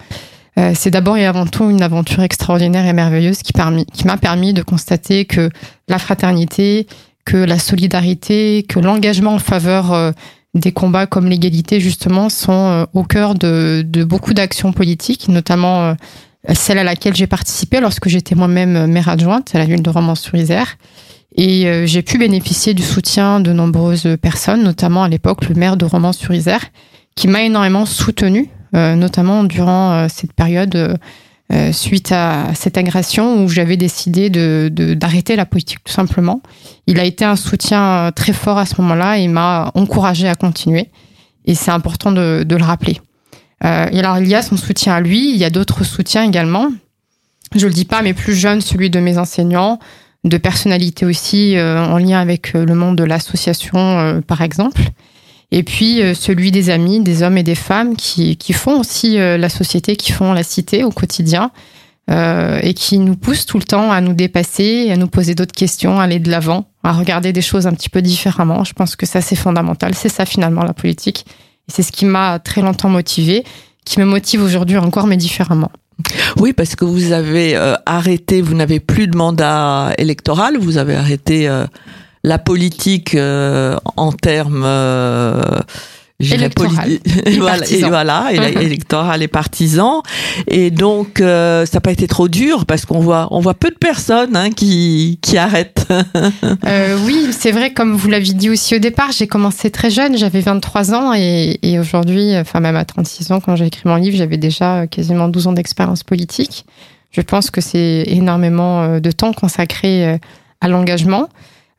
C'est 0.73 0.89
d'abord 0.89 1.15
et 1.15 1.27
avant 1.27 1.45
tout 1.45 1.69
une 1.69 1.83
aventure 1.83 2.23
extraordinaire 2.23 2.87
et 2.87 2.93
merveilleuse 2.93 3.43
qui, 3.43 3.53
qui 3.93 4.07
m'a 4.07 4.17
permis 4.17 4.53
de 4.53 4.63
constater 4.63 5.25
que 5.25 5.49
la 5.87 5.99
fraternité, 5.99 6.87
que 7.29 7.37
la 7.37 7.59
solidarité, 7.59 8.65
que 8.67 8.79
l'engagement 8.79 9.35
en 9.35 9.39
faveur 9.39 9.93
euh, 9.93 10.11
des 10.55 10.71
combats 10.71 11.05
comme 11.05 11.27
l'égalité, 11.27 11.79
justement, 11.79 12.29
sont 12.29 12.51
euh, 12.51 12.85
au 12.93 13.03
cœur 13.03 13.35
de, 13.35 13.85
beaucoup 14.03 14.33
d'actions 14.33 14.73
politiques, 14.73 15.27
notamment 15.29 15.83
euh, 15.83 15.93
celle 16.53 16.79
à 16.79 16.83
laquelle 16.83 17.15
j'ai 17.15 17.27
participé 17.27 17.81
lorsque 17.81 18.09
j'étais 18.09 18.33
moi-même 18.33 18.87
maire 18.87 19.09
adjointe 19.09 19.53
à 19.53 19.59
la 19.59 19.65
ville 19.65 19.83
de 19.83 19.89
Romans-sur-Isère. 19.91 20.77
Et 21.35 21.85
j'ai 21.85 22.01
pu 22.01 22.17
bénéficier 22.17 22.73
du 22.73 22.83
soutien 22.83 23.39
de 23.39 23.53
nombreuses 23.53 24.17
personnes, 24.21 24.63
notamment 24.63 25.03
à 25.03 25.09
l'époque 25.09 25.47
le 25.47 25.55
maire 25.55 25.77
de 25.77 25.85
Romans-sur-Isère, 25.85 26.65
qui 27.15 27.27
m'a 27.27 27.43
énormément 27.43 27.85
soutenu, 27.85 28.49
notamment 28.73 29.43
durant 29.43 30.09
cette 30.09 30.33
période 30.33 30.97
euh, 31.51 31.71
suite 31.71 32.11
à 32.11 32.53
cette 32.53 32.77
agression 32.77 33.43
où 33.43 33.49
j'avais 33.49 33.75
décidé 33.75 34.29
de, 34.29 34.69
d'arrêter 34.93 35.35
la 35.35 35.47
politique 35.47 35.83
tout 35.83 35.91
simplement. 35.91 36.43
Il 36.85 36.99
a 36.99 37.05
été 37.05 37.25
un 37.25 37.35
soutien 37.35 38.11
très 38.15 38.33
fort 38.33 38.59
à 38.59 38.67
ce 38.67 38.79
moment-là 38.79 39.17
et 39.17 39.27
m'a 39.27 39.71
encouragé 39.73 40.27
à 40.27 40.35
continuer. 40.35 40.91
Et 41.45 41.55
c'est 41.55 41.71
important 41.71 42.11
de, 42.11 42.45
de 42.47 42.55
le 42.55 42.63
rappeler. 42.63 43.01
Euh, 43.65 43.87
et 43.91 43.97
alors, 43.97 44.19
il 44.19 44.27
y 44.27 44.35
a 44.35 44.43
son 44.43 44.57
soutien 44.57 44.93
à 44.93 45.01
lui, 45.01 45.31
il 45.31 45.37
y 45.37 45.43
a 45.43 45.49
d'autres 45.49 45.83
soutiens 45.83 46.23
également. 46.23 46.69
Je 47.55 47.65
le 47.65 47.73
dis 47.73 47.85
pas, 47.85 48.03
mais 48.03 48.13
plus 48.13 48.35
jeune, 48.35 48.61
celui 48.61 48.91
de 48.91 48.99
mes 48.99 49.17
enseignants, 49.17 49.79
de 50.23 50.37
personnalités 50.37 51.05
aussi 51.05 51.55
euh, 51.55 51.83
en 51.83 51.97
lien 51.97 52.19
avec 52.19 52.53
le 52.53 52.75
monde 52.75 52.97
de 52.97 53.03
l'association, 53.03 54.21
par 54.27 54.41
exemple 54.41 54.81
et 55.51 55.63
puis 55.63 56.01
euh, 56.01 56.13
celui 56.13 56.51
des 56.51 56.69
amis, 56.69 57.01
des 57.01 57.23
hommes 57.23 57.37
et 57.37 57.43
des 57.43 57.55
femmes 57.55 57.95
qui, 57.95 58.37
qui 58.37 58.53
font 58.53 58.79
aussi 58.79 59.19
euh, 59.19 59.37
la 59.37 59.49
société, 59.49 59.95
qui 59.95 60.11
font 60.11 60.33
la 60.33 60.43
cité 60.43 60.83
au 60.83 60.91
quotidien 60.91 61.51
euh, 62.11 62.59
et 62.61 62.73
qui 62.73 62.99
nous 62.99 63.15
poussent 63.15 63.45
tout 63.45 63.57
le 63.57 63.63
temps 63.63 63.91
à 63.91 64.01
nous 64.01 64.13
dépasser, 64.13 64.91
à 64.91 64.97
nous 64.97 65.07
poser 65.07 65.35
d'autres 65.35 65.53
questions, 65.53 65.99
à 65.99 66.03
aller 66.03 66.19
de 66.19 66.29
l'avant, 66.29 66.67
à 66.83 66.91
regarder 66.91 67.33
des 67.33 67.41
choses 67.41 67.65
un 67.65 67.73
petit 67.73 67.89
peu 67.89 68.01
différemment. 68.01 68.63
Je 68.63 68.73
pense 68.73 68.95
que 68.95 69.05
ça 69.05 69.21
c'est 69.21 69.35
fondamental, 69.35 69.95
c'est 69.95 70.09
ça 70.09 70.25
finalement 70.25 70.63
la 70.63 70.73
politique. 70.73 71.25
Et 71.67 71.71
c'est 71.71 71.83
ce 71.83 71.91
qui 71.91 72.05
m'a 72.05 72.39
très 72.39 72.61
longtemps 72.61 72.89
motivé, 72.89 73.43
qui 73.85 73.99
me 73.99 74.05
motive 74.05 74.43
aujourd'hui 74.43 74.77
encore 74.77 75.07
mais 75.07 75.17
différemment. 75.17 75.71
Oui, 76.37 76.53
parce 76.53 76.75
que 76.75 76.85
vous 76.85 77.11
avez 77.11 77.57
arrêté, 77.85 78.41
vous 78.41 78.55
n'avez 78.55 78.79
plus 78.79 79.07
de 79.07 79.17
mandat 79.17 79.91
électoral, 79.97 80.57
vous 80.57 80.77
avez 80.77 80.95
arrêté 80.95 81.49
la 82.23 82.39
politique 82.39 83.15
euh, 83.15 83.77
en 83.95 84.11
termes 84.11 84.65
euh, 86.21 86.35
électoral. 86.35 86.99
voilà, 87.37 87.65
et 87.69 87.83
voilà 87.83 88.31
électoral 88.61 89.23
et 89.23 89.29
partisan. 89.29 90.03
Et 90.47 90.69
donc 90.69 91.21
euh, 91.21 91.65
ça 91.65 91.77
n'a 91.77 91.81
pas 91.81 91.91
été 91.91 92.07
trop 92.07 92.27
dur 92.27 92.65
parce 92.65 92.85
qu'on 92.85 92.99
voit 92.99 93.29
on 93.31 93.39
voit 93.39 93.53
peu 93.53 93.69
de 93.69 93.75
personnes 93.75 94.35
hein, 94.35 94.51
qui 94.51 95.19
qui 95.21 95.37
arrêtent. 95.37 95.87
Euh, 96.65 96.97
oui 97.05 97.27
c'est 97.31 97.51
vrai 97.51 97.73
comme 97.73 97.95
vous 97.95 98.09
l'aviez 98.09 98.33
dit 98.33 98.49
aussi 98.49 98.75
au 98.75 98.79
départ 98.79 99.11
j'ai 99.11 99.27
commencé 99.27 99.71
très 99.71 99.89
jeune 99.89 100.17
j'avais 100.17 100.41
23 100.41 100.93
ans 100.93 101.13
et, 101.13 101.57
et 101.61 101.79
aujourd'hui 101.79 102.35
enfin 102.37 102.59
même 102.59 102.75
à 102.75 102.85
36 102.85 103.31
ans 103.31 103.39
quand 103.39 103.55
j'ai 103.55 103.65
écrit 103.65 103.83
mon 103.85 103.95
livre 103.95 104.17
j'avais 104.17 104.37
déjà 104.37 104.87
quasiment 104.87 105.27
12 105.27 105.47
ans 105.47 105.53
d'expérience 105.53 106.03
politique. 106.03 106.65
Je 107.11 107.21
pense 107.21 107.49
que 107.49 107.61
c'est 107.61 108.03
énormément 108.07 108.99
de 108.99 109.11
temps 109.11 109.33
consacré 109.33 110.19
à 110.61 110.67
l'engagement 110.67 111.27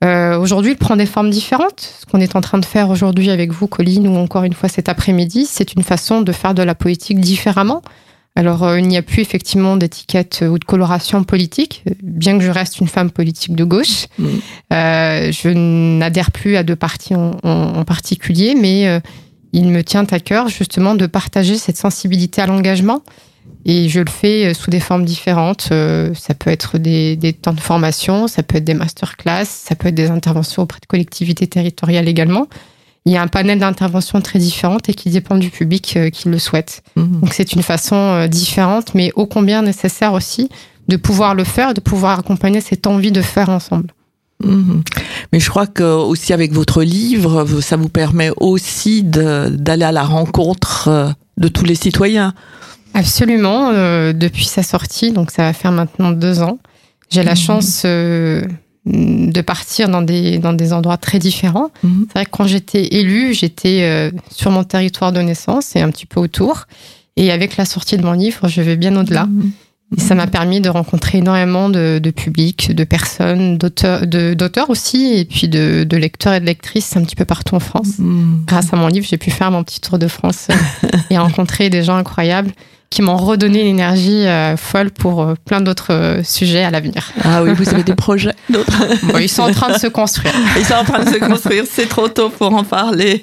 euh, 0.03 0.39
aujourd'hui, 0.39 0.73
il 0.73 0.77
prend 0.77 0.97
des 0.97 1.07
formes 1.07 1.31
différentes. 1.31 1.81
Ce 2.01 2.07
qu'on 2.07 2.21
est 2.21 2.35
en 2.37 2.41
train 2.41 2.59
de 2.59 2.65
faire 2.65 2.89
aujourd'hui 2.89 3.31
avec 3.31 3.53
vous, 3.53 3.67
Colline, 3.67 4.09
ou 4.09 4.17
encore 4.17 4.45
une 4.45 4.55
fois 4.55 4.69
cet 4.69 4.89
après-midi, 4.89 5.47
c'est 5.47 5.75
une 5.75 5.83
façon 5.83 6.23
de 6.23 6.33
faire 6.33 6.55
de 6.55 6.63
la 6.63 6.75
politique 6.75 7.21
différemment. 7.21 7.83
Alors, 8.37 8.63
euh, 8.63 8.79
il 8.79 8.87
n'y 8.87 8.97
a 8.97 9.03
plus 9.03 9.21
effectivement 9.21 9.77
d'étiquette 9.77 10.45
ou 10.49 10.59
de 10.59 10.65
coloration 10.65 11.23
politique, 11.25 11.85
bien 12.03 12.39
que 12.39 12.45
je 12.45 12.51
reste 12.51 12.81
une 12.81 12.89
femme 12.89 13.11
politique 13.11 13.55
de 13.55 13.65
gauche. 13.65 14.07
Mmh. 14.19 14.27
Euh, 14.73 15.33
je 15.33 15.49
n'adhère 15.49 16.31
plus 16.31 16.57
à 16.57 16.63
deux 16.63 16.77
partis 16.77 17.15
en, 17.15 17.33
en 17.43 17.85
particulier, 17.85 18.55
mais 18.55 18.87
euh, 18.87 19.01
il 19.53 19.69
me 19.69 19.83
tient 19.83 20.07
à 20.11 20.21
cœur 20.21 20.49
justement 20.49 20.95
de 20.95 21.07
partager 21.07 21.57
cette 21.57 21.77
sensibilité 21.77 22.41
à 22.41 22.47
l'engagement 22.47 23.03
et 23.65 23.89
je 23.89 24.01
le 24.01 24.11
fais 24.11 24.47
euh, 24.47 24.55
sous 24.55 24.71
des 24.71 24.81
formes 24.81 25.05
différentes. 25.05 25.69
Euh, 25.73 26.13
ça 26.15 26.35
peut 26.35 26.51
être 26.51 26.79
des, 26.79 27.17
des 27.17 27.33
temps 27.33 27.53
de 27.53 27.61
formation, 27.61 28.29
ça 28.29 28.43
peut 28.43 28.59
être 28.59 28.65
des 28.65 28.75
masterclass, 28.75 29.45
ça 29.45 29.75
peut 29.75 29.89
être 29.89 29.95
des 29.95 30.11
interventions 30.11 30.63
auprès 30.63 30.81
de 30.81 30.87
collectivités 30.87 31.47
territoriales 31.47 32.09
également. 32.09 32.47
Il 33.07 33.13
y 33.13 33.17
a 33.17 33.23
un 33.23 33.29
panel 33.29 33.59
d'interventions 33.59 34.21
très 34.21 34.39
différentes 34.39 34.89
et 34.89 34.95
qui 34.95 35.11
dépend 35.11 35.37
du 35.37 35.51
public 35.51 35.95
euh, 35.97 36.11
qui 36.11 36.29
le 36.29 36.39
souhaite. 36.39 36.83
Mmh. 36.97 37.21
Donc 37.21 37.35
c'est 37.35 37.53
une 37.53 37.63
façon 37.63 38.27
différente, 38.27 38.95
mais 38.95 39.13
ô 39.15 39.27
combien 39.27 39.63
nécessaire 39.63 40.13
aussi 40.13 40.49
de 40.89 40.97
pouvoir 40.97 41.35
le 41.35 41.45
faire, 41.45 41.73
de 41.75 41.81
pouvoir 41.81 42.19
accompagner 42.19 42.61
cette 42.61 42.87
envie 42.87 43.13
de 43.13 43.23
faire 43.23 43.49
ensemble. 43.49 43.93
Mmh. 44.43 44.81
Mais 45.33 45.41
je 45.41 45.51
crois 45.51 45.67
que 45.67 45.83
aussi 45.83 46.33
avec 46.33 46.53
votre 46.53 46.83
livre, 46.83 47.45
ça 47.61 47.77
vous 47.77 47.91
permet 47.91 48.31
aussi 48.39 49.03
d'aller 49.03 49.85
à 49.85 49.93
la 49.93 50.03
rencontre 50.03 51.15
de 51.37 51.49
tous 51.49 51.65
les 51.65 51.75
citoyens. 51.75 52.35
Absolument, 52.95 53.71
euh, 53.73 54.13
depuis 54.13 54.45
sa 54.45 54.63
sortie, 54.63 55.13
donc 55.13 55.31
ça 55.31 55.43
va 55.43 55.53
faire 55.53 55.73
maintenant 55.73 56.11
deux 56.11 56.43
ans. 56.43 56.59
J'ai 57.11 57.23
la 57.23 57.33
mhm. 57.33 57.37
chance 57.37 57.83
euh, 57.85 58.43
de 58.87 59.41
partir 59.41 59.89
dans 59.89 60.03
des, 60.03 60.39
dans 60.39 60.53
des 60.53 60.73
endroits 60.73 60.97
très 60.97 61.19
différents. 61.19 61.71
Mhm. 61.83 62.07
C'est 62.09 62.13
vrai 62.15 62.25
que 62.25 62.31
quand 62.31 62.47
j'étais 62.47 62.95
élue, 62.95 63.35
j'étais 63.35 63.83
euh, 63.83 64.11
sur 64.31 64.51
mon 64.51 64.65
territoire 64.65 65.13
de 65.13 65.21
naissance 65.21 65.77
et 65.77 65.81
un 65.81 65.91
petit 65.91 66.07
peu 66.07 66.21
autour. 66.21 66.67
Et 67.17 67.31
avec 67.31 67.57
la 67.57 67.65
sortie 67.65 67.97
de 67.97 68.03
mon 68.03 68.13
livre, 68.13 68.49
je 68.49 68.63
vais 68.63 68.77
bien 68.77 68.97
au-delà. 68.97 69.27
Mhm. 69.27 69.53
Et 69.97 70.01
ça 70.01 70.15
m'a 70.15 70.29
permis 70.29 70.61
de 70.61 70.69
rencontrer 70.69 71.19
énormément 71.19 71.69
de, 71.69 71.99
de 72.01 72.11
publics, 72.11 72.73
de 72.73 72.85
personnes, 72.85 73.59
d'auteurs 73.59 74.71
aussi, 74.71 75.15
et 75.17 75.25
puis 75.25 75.49
de, 75.49 75.83
de, 75.83 75.97
lecteurs 75.97 76.33
et 76.33 76.39
de 76.39 76.47
lectrices 76.47 76.97
un 76.97 77.03
petit 77.03 77.17
peu 77.17 77.25
partout 77.25 77.57
en 77.57 77.61
France. 77.61 77.97
Grâce 78.47 78.73
à 78.73 78.77
mon 78.77 78.87
livre, 78.87 79.05
j'ai 79.11 79.19
pu 79.19 79.33
faire 79.33 79.51
mon 79.51 79.65
petit 79.65 79.81
tour 79.81 79.99
de 79.99 80.07
France 80.07 80.47
et 81.11 81.19
rencontrer 81.19 81.71
des 81.71 81.83
gens 81.83 81.97
incroyables 81.97 82.53
qui 82.91 83.03
m'ont 83.03 83.17
redonné 83.17 83.63
l'énergie 83.63 84.27
euh, 84.27 84.57
folle 84.57 84.91
pour 84.91 85.23
euh, 85.23 85.35
plein 85.45 85.61
d'autres 85.61 85.93
euh, 85.93 86.23
sujets 86.25 86.65
à 86.65 86.73
l'avenir. 86.73 87.13
Ah 87.23 87.41
oui, 87.45 87.53
vous 87.55 87.69
avez 87.69 87.85
des 87.85 87.95
projets 87.95 88.35
bon, 88.49 88.65
Ils 89.21 89.29
sont 89.29 89.43
en 89.43 89.53
train 89.53 89.73
de 89.73 89.79
se 89.79 89.87
construire. 89.87 90.35
Ils 90.59 90.65
sont 90.65 90.75
en 90.75 90.85
train 90.85 91.05
de 91.05 91.09
se 91.09 91.19
construire, 91.19 91.65
c'est 91.71 91.87
trop 91.87 92.09
tôt 92.09 92.31
pour 92.31 92.53
en 92.53 92.65
parler. 92.65 93.23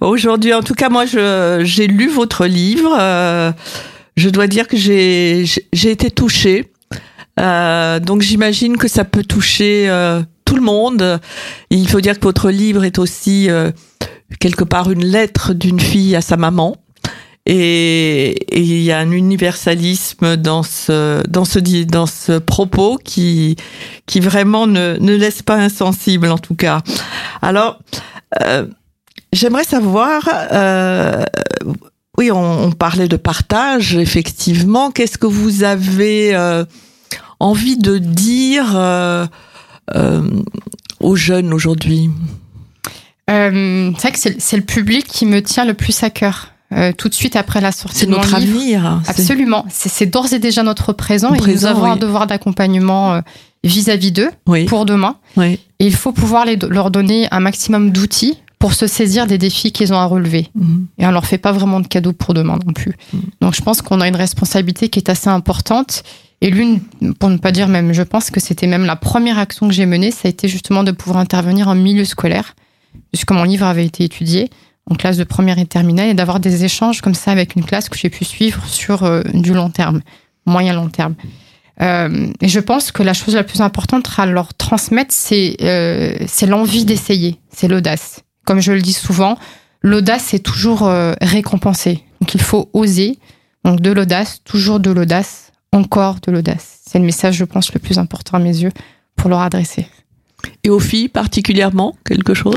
Aujourd'hui, 0.00 0.54
en 0.54 0.62
tout 0.62 0.72
cas, 0.72 0.88
moi, 0.88 1.04
j'ai 1.04 1.86
lu 1.86 2.08
votre 2.08 2.46
livre. 2.46 2.96
je 4.16 4.28
dois 4.30 4.46
dire 4.46 4.66
que 4.66 4.78
j'ai 4.78 5.44
été 5.72 6.10
touchée. 6.10 6.70
donc 7.36 8.22
j'imagine 8.22 8.78
que 8.78 8.88
ça 8.88 9.04
peut 9.04 9.24
toucher 9.24 9.90
tout 10.46 10.56
le 10.56 10.62
monde. 10.62 11.20
il 11.68 11.86
faut 11.88 12.00
dire 12.00 12.18
que 12.18 12.24
votre 12.24 12.50
livre 12.50 12.84
est 12.84 12.98
aussi 12.98 13.50
quelque 14.40 14.64
part 14.64 14.90
une 14.90 15.04
lettre 15.04 15.52
d'une 15.52 15.80
fille 15.80 16.16
à 16.16 16.22
sa 16.22 16.38
maman. 16.38 16.78
Et, 17.46 18.44
il 18.58 18.82
y 18.82 18.90
a 18.90 18.98
un 18.98 19.12
universalisme 19.12 20.36
dans 20.36 20.64
ce 20.64 21.22
dans 21.28 21.44
ce 21.44 21.60
dans 21.84 22.06
ce 22.06 22.38
propos 22.38 22.98
qui 23.02 23.56
qui 24.06 24.18
vraiment 24.20 24.66
ne 24.66 24.96
ne 24.98 25.14
laisse 25.14 25.42
pas 25.42 25.56
insensible 25.56 26.28
en 26.28 26.38
tout 26.38 26.56
cas. 26.56 26.80
Alors 27.42 27.78
euh, 28.42 28.66
j'aimerais 29.32 29.64
savoir. 29.64 30.28
Euh, 30.52 31.24
oui, 32.18 32.32
on, 32.32 32.72
parlait 32.72 33.08
de 33.08 33.16
partage, 33.16 33.94
effectivement. 33.94 34.90
Qu'est-ce 34.90 35.18
que 35.18 35.26
vous 35.26 35.64
avez 35.64 36.34
euh, 36.34 36.64
envie 37.40 37.76
de 37.76 37.98
dire 37.98 38.74
aux 41.00 41.16
jeunes 41.16 41.52
aujourd'hui? 41.52 42.10
C'est 43.28 43.50
vrai 43.50 44.12
que 44.12 44.18
c'est 44.18 44.56
le 44.56 44.64
public 44.64 45.06
qui 45.06 45.26
me 45.26 45.42
tient 45.42 45.64
le 45.64 45.74
plus 45.74 46.02
à 46.02 46.10
cœur. 46.10 46.55
Euh, 46.72 46.92
tout 46.96 47.08
de 47.08 47.14
suite 47.14 47.36
après 47.36 47.60
la 47.60 47.72
sortie 47.72 48.06
de 48.06 48.10
mon 48.10 48.16
notre 48.18 48.36
livre. 48.38 48.56
avenir. 48.58 49.00
c'est- 49.04 49.10
Absolument. 49.10 49.64
C'est 49.70 50.06
d'ores 50.06 50.32
et 50.32 50.38
déjà 50.38 50.62
notre 50.62 50.92
présent, 50.92 51.28
et 51.34 51.38
nous 51.38 51.42
Présent, 51.42 51.68
avons 51.70 51.84
un 51.84 51.96
devoir 51.96 52.26
d'accompagnement 52.26 53.14
euh, 53.14 53.20
vis-à-vis 53.64 54.12
d'eux 54.12 54.30
Oui, 54.46 54.64
pour 54.64 54.84
demain. 54.84 55.16
oui. 55.36 55.58
Et 55.78 55.86
il 55.86 55.94
faut 55.94 56.12
pouvoir 56.12 56.44
les- 56.44 56.56
leur 56.56 56.90
donner 56.90 57.28
un 57.30 57.40
maximum 57.40 57.90
d'outils 57.90 58.38
pour 58.58 58.72
se 58.72 58.86
saisir 58.86 59.26
des 59.26 59.36
défis 59.38 59.70
qu'ils 59.70 59.92
ont 59.92 59.98
à 59.98 60.06
relever. 60.06 60.48
Mhm. 60.54 60.86
Et 60.98 61.06
on 61.06 61.10
leur 61.10 61.26
fait 61.26 61.38
pas 61.38 61.52
vraiment 61.52 61.80
de 61.80 61.86
cadeaux 61.86 62.12
pour 62.14 62.32
demain 62.34 62.58
non 62.66 62.72
plus. 62.72 62.94
Mm. 63.12 63.18
Donc 63.42 63.54
je 63.54 63.60
pense 63.60 63.82
qu'on 63.82 64.00
a 64.00 64.08
une 64.08 64.16
responsabilité 64.16 64.88
qui 64.88 64.98
est 64.98 65.10
assez 65.10 65.28
importante. 65.28 66.02
Et 66.40 66.50
l'une, 66.50 66.80
pour 67.20 67.28
ne 67.28 67.36
pas 67.36 67.52
dire 67.52 67.68
même, 67.68 67.92
je 67.92 68.02
pense 68.02 68.30
que 68.30 68.40
c'était 68.40 68.66
même 68.66 68.84
la 68.86 68.96
première 68.96 69.38
action 69.38 69.68
que 69.68 69.74
j'ai 69.74 69.84
menée, 69.86 70.10
ça 70.10 70.20
a 70.24 70.28
été 70.30 70.48
justement 70.48 70.84
de 70.84 70.90
pouvoir 70.92 71.18
intervenir 71.18 71.68
en 71.68 71.74
milieu 71.74 72.04
scolaire, 72.06 72.54
puisque 73.12 73.30
mon 73.30 73.44
livre 73.44 73.66
avait 73.66 73.84
été 73.86 74.04
étudié 74.04 74.48
en 74.88 74.94
classe 74.94 75.16
de 75.16 75.24
première 75.24 75.58
et 75.58 75.66
terminale, 75.66 76.08
et 76.08 76.14
d'avoir 76.14 76.40
des 76.40 76.64
échanges 76.64 77.00
comme 77.00 77.14
ça 77.14 77.32
avec 77.32 77.56
une 77.56 77.64
classe 77.64 77.88
que 77.88 77.98
j'ai 77.98 78.10
pu 78.10 78.24
suivre 78.24 78.64
sur 78.66 79.02
euh, 79.02 79.22
du 79.34 79.52
long 79.52 79.70
terme, 79.70 80.00
moyen 80.46 80.74
long 80.74 80.88
terme. 80.88 81.14
Euh, 81.82 82.28
et 82.40 82.48
je 82.48 82.60
pense 82.60 82.92
que 82.92 83.02
la 83.02 83.12
chose 83.12 83.34
la 83.34 83.44
plus 83.44 83.60
importante 83.60 84.08
à 84.16 84.26
leur 84.26 84.54
transmettre, 84.54 85.12
c'est 85.12 85.56
euh, 85.60 86.16
c'est 86.26 86.46
l'envie 86.46 86.84
d'essayer, 86.84 87.38
c'est 87.50 87.68
l'audace. 87.68 88.20
Comme 88.44 88.60
je 88.60 88.72
le 88.72 88.80
dis 88.80 88.92
souvent, 88.92 89.38
l'audace 89.82 90.32
est 90.32 90.38
toujours 90.38 90.88
récompensée. 91.20 92.04
Donc 92.20 92.34
il 92.34 92.40
faut 92.40 92.70
oser. 92.72 93.18
Donc 93.64 93.80
de 93.80 93.90
l'audace, 93.90 94.40
toujours 94.44 94.78
de 94.78 94.90
l'audace, 94.92 95.50
encore 95.72 96.20
de 96.20 96.30
l'audace. 96.30 96.78
C'est 96.86 97.00
le 97.00 97.04
message, 97.04 97.34
je 97.34 97.44
pense, 97.44 97.74
le 97.74 97.80
plus 97.80 97.98
important 97.98 98.36
à 98.36 98.40
mes 98.40 98.56
yeux 98.56 98.70
pour 99.16 99.28
leur 99.28 99.40
adresser. 99.40 99.88
Et 100.62 100.70
aux 100.70 100.78
filles 100.78 101.08
particulièrement, 101.08 101.96
quelque 102.04 102.34
chose? 102.34 102.56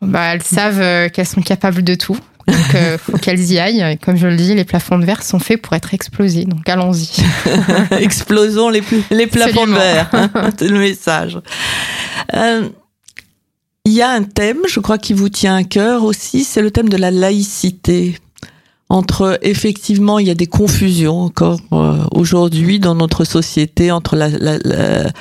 Bah, 0.00 0.32
elles 0.34 0.42
savent 0.42 0.80
euh, 0.80 1.08
qu'elles 1.08 1.26
sont 1.26 1.42
capables 1.42 1.82
de 1.82 1.94
tout. 1.94 2.18
Donc, 2.46 2.74
euh, 2.74 2.96
faut 2.98 3.18
qu'elles 3.18 3.44
y 3.52 3.58
aillent. 3.58 3.82
Et 3.92 3.96
comme 3.96 4.16
je 4.16 4.26
le 4.26 4.36
dis, 4.36 4.54
les 4.54 4.64
plafonds 4.64 4.98
de 4.98 5.04
verre 5.04 5.22
sont 5.22 5.38
faits 5.38 5.60
pour 5.60 5.74
être 5.74 5.92
explosés. 5.92 6.44
Donc, 6.44 6.68
allons-y. 6.68 7.08
Explosons 8.00 8.70
les, 8.70 8.82
les 9.10 9.26
plafonds 9.26 9.66
de 9.66 9.72
verre. 9.72 10.08
hein, 10.12 10.30
C'est 10.58 10.68
le 10.68 10.78
message. 10.78 11.38
Euh, 12.34 12.68
Il 13.84 13.92
y 13.92 14.02
a 14.02 14.10
un 14.10 14.22
thème, 14.22 14.58
je 14.68 14.80
crois, 14.80 14.98
qui 14.98 15.14
vous 15.14 15.28
tient 15.28 15.56
à 15.56 15.64
cœur 15.64 16.04
aussi, 16.04 16.44
c'est 16.44 16.62
le 16.62 16.70
thème 16.70 16.88
de 16.88 16.96
la 16.96 17.10
laïcité. 17.10 18.18
Entre, 18.90 19.38
effectivement, 19.42 20.18
il 20.18 20.26
y 20.28 20.30
a 20.30 20.34
des 20.34 20.46
confusions 20.46 21.20
encore 21.20 21.60
euh, 21.72 21.98
aujourd'hui 22.10 22.78
dans 22.78 22.94
notre 22.94 23.24
société 23.24 23.90
entre 23.90 24.16
la, 24.16 24.30
la- 24.30 24.58
la- 24.64 25.12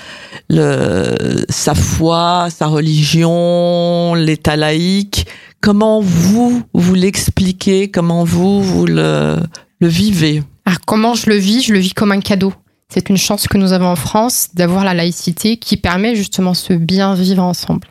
le, 0.50 1.46
sa 1.50 1.76
foi, 1.76 2.48
sa 2.50 2.68
religion, 2.68 4.14
l'État 4.16 4.56
laïque. 4.56 5.28
Comment 5.60 6.00
vous, 6.00 6.62
vous 6.74 6.94
l'expliquez? 6.96 7.90
Comment 7.92 8.24
vous, 8.24 8.62
vous 8.62 8.86
le, 8.86 9.36
le 9.80 9.88
vivez? 9.88 10.44
Alors, 10.66 10.80
comment 10.86 11.14
je 11.16 11.30
le 11.30 11.36
vis? 11.36 11.64
Je 11.64 11.74
le 11.74 11.80
vis 11.80 11.94
comme 11.94 12.14
un 12.14 12.22
cadeau. 12.22 12.54
C'est 12.88 13.10
une 13.10 13.18
chance 13.18 13.50
que 13.50 13.58
nous 13.58 13.74
avons 13.74 13.88
en 13.88 13.98
France 13.98 14.48
d'avoir 14.54 14.86
la 14.86 14.94
laïcité 14.94 15.58
qui 15.58 15.76
permet 15.76 16.16
justement 16.16 16.54
ce 16.54 16.72
bien 16.72 17.16
vivre 17.16 17.44
ensemble. 17.44 17.88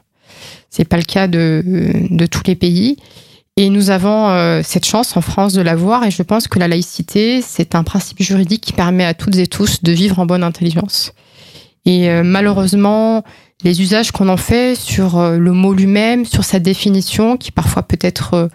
C'est 0.70 0.86
pas 0.86 0.96
le 0.96 1.02
cas 1.02 1.28
de, 1.28 1.62
de 2.10 2.26
tous 2.26 2.42
les 2.46 2.54
pays. 2.56 2.96
Et 3.58 3.70
nous 3.70 3.88
avons 3.88 4.28
euh, 4.28 4.60
cette 4.62 4.84
chance 4.84 5.16
en 5.16 5.22
France 5.22 5.54
de 5.54 5.62
l'avoir. 5.62 6.04
Et 6.04 6.10
je 6.10 6.22
pense 6.22 6.46
que 6.46 6.58
la 6.58 6.68
laïcité, 6.68 7.40
c'est 7.40 7.74
un 7.74 7.84
principe 7.84 8.20
juridique 8.20 8.60
qui 8.60 8.74
permet 8.74 9.04
à 9.04 9.14
toutes 9.14 9.36
et 9.36 9.46
tous 9.46 9.82
de 9.82 9.92
vivre 9.92 10.18
en 10.18 10.26
bonne 10.26 10.44
intelligence. 10.44 11.12
Et 11.86 12.10
euh, 12.10 12.22
malheureusement, 12.22 13.24
les 13.64 13.80
usages 13.80 14.10
qu'on 14.10 14.28
en 14.28 14.36
fait 14.36 14.74
sur 14.74 15.18
euh, 15.18 15.38
le 15.38 15.52
mot 15.52 15.72
lui-même, 15.72 16.26
sur 16.26 16.44
sa 16.44 16.58
définition, 16.58 17.38
qui 17.38 17.50
parfois 17.50 17.82
peut 17.82 17.98
être, 18.02 18.34
euh, 18.34 18.48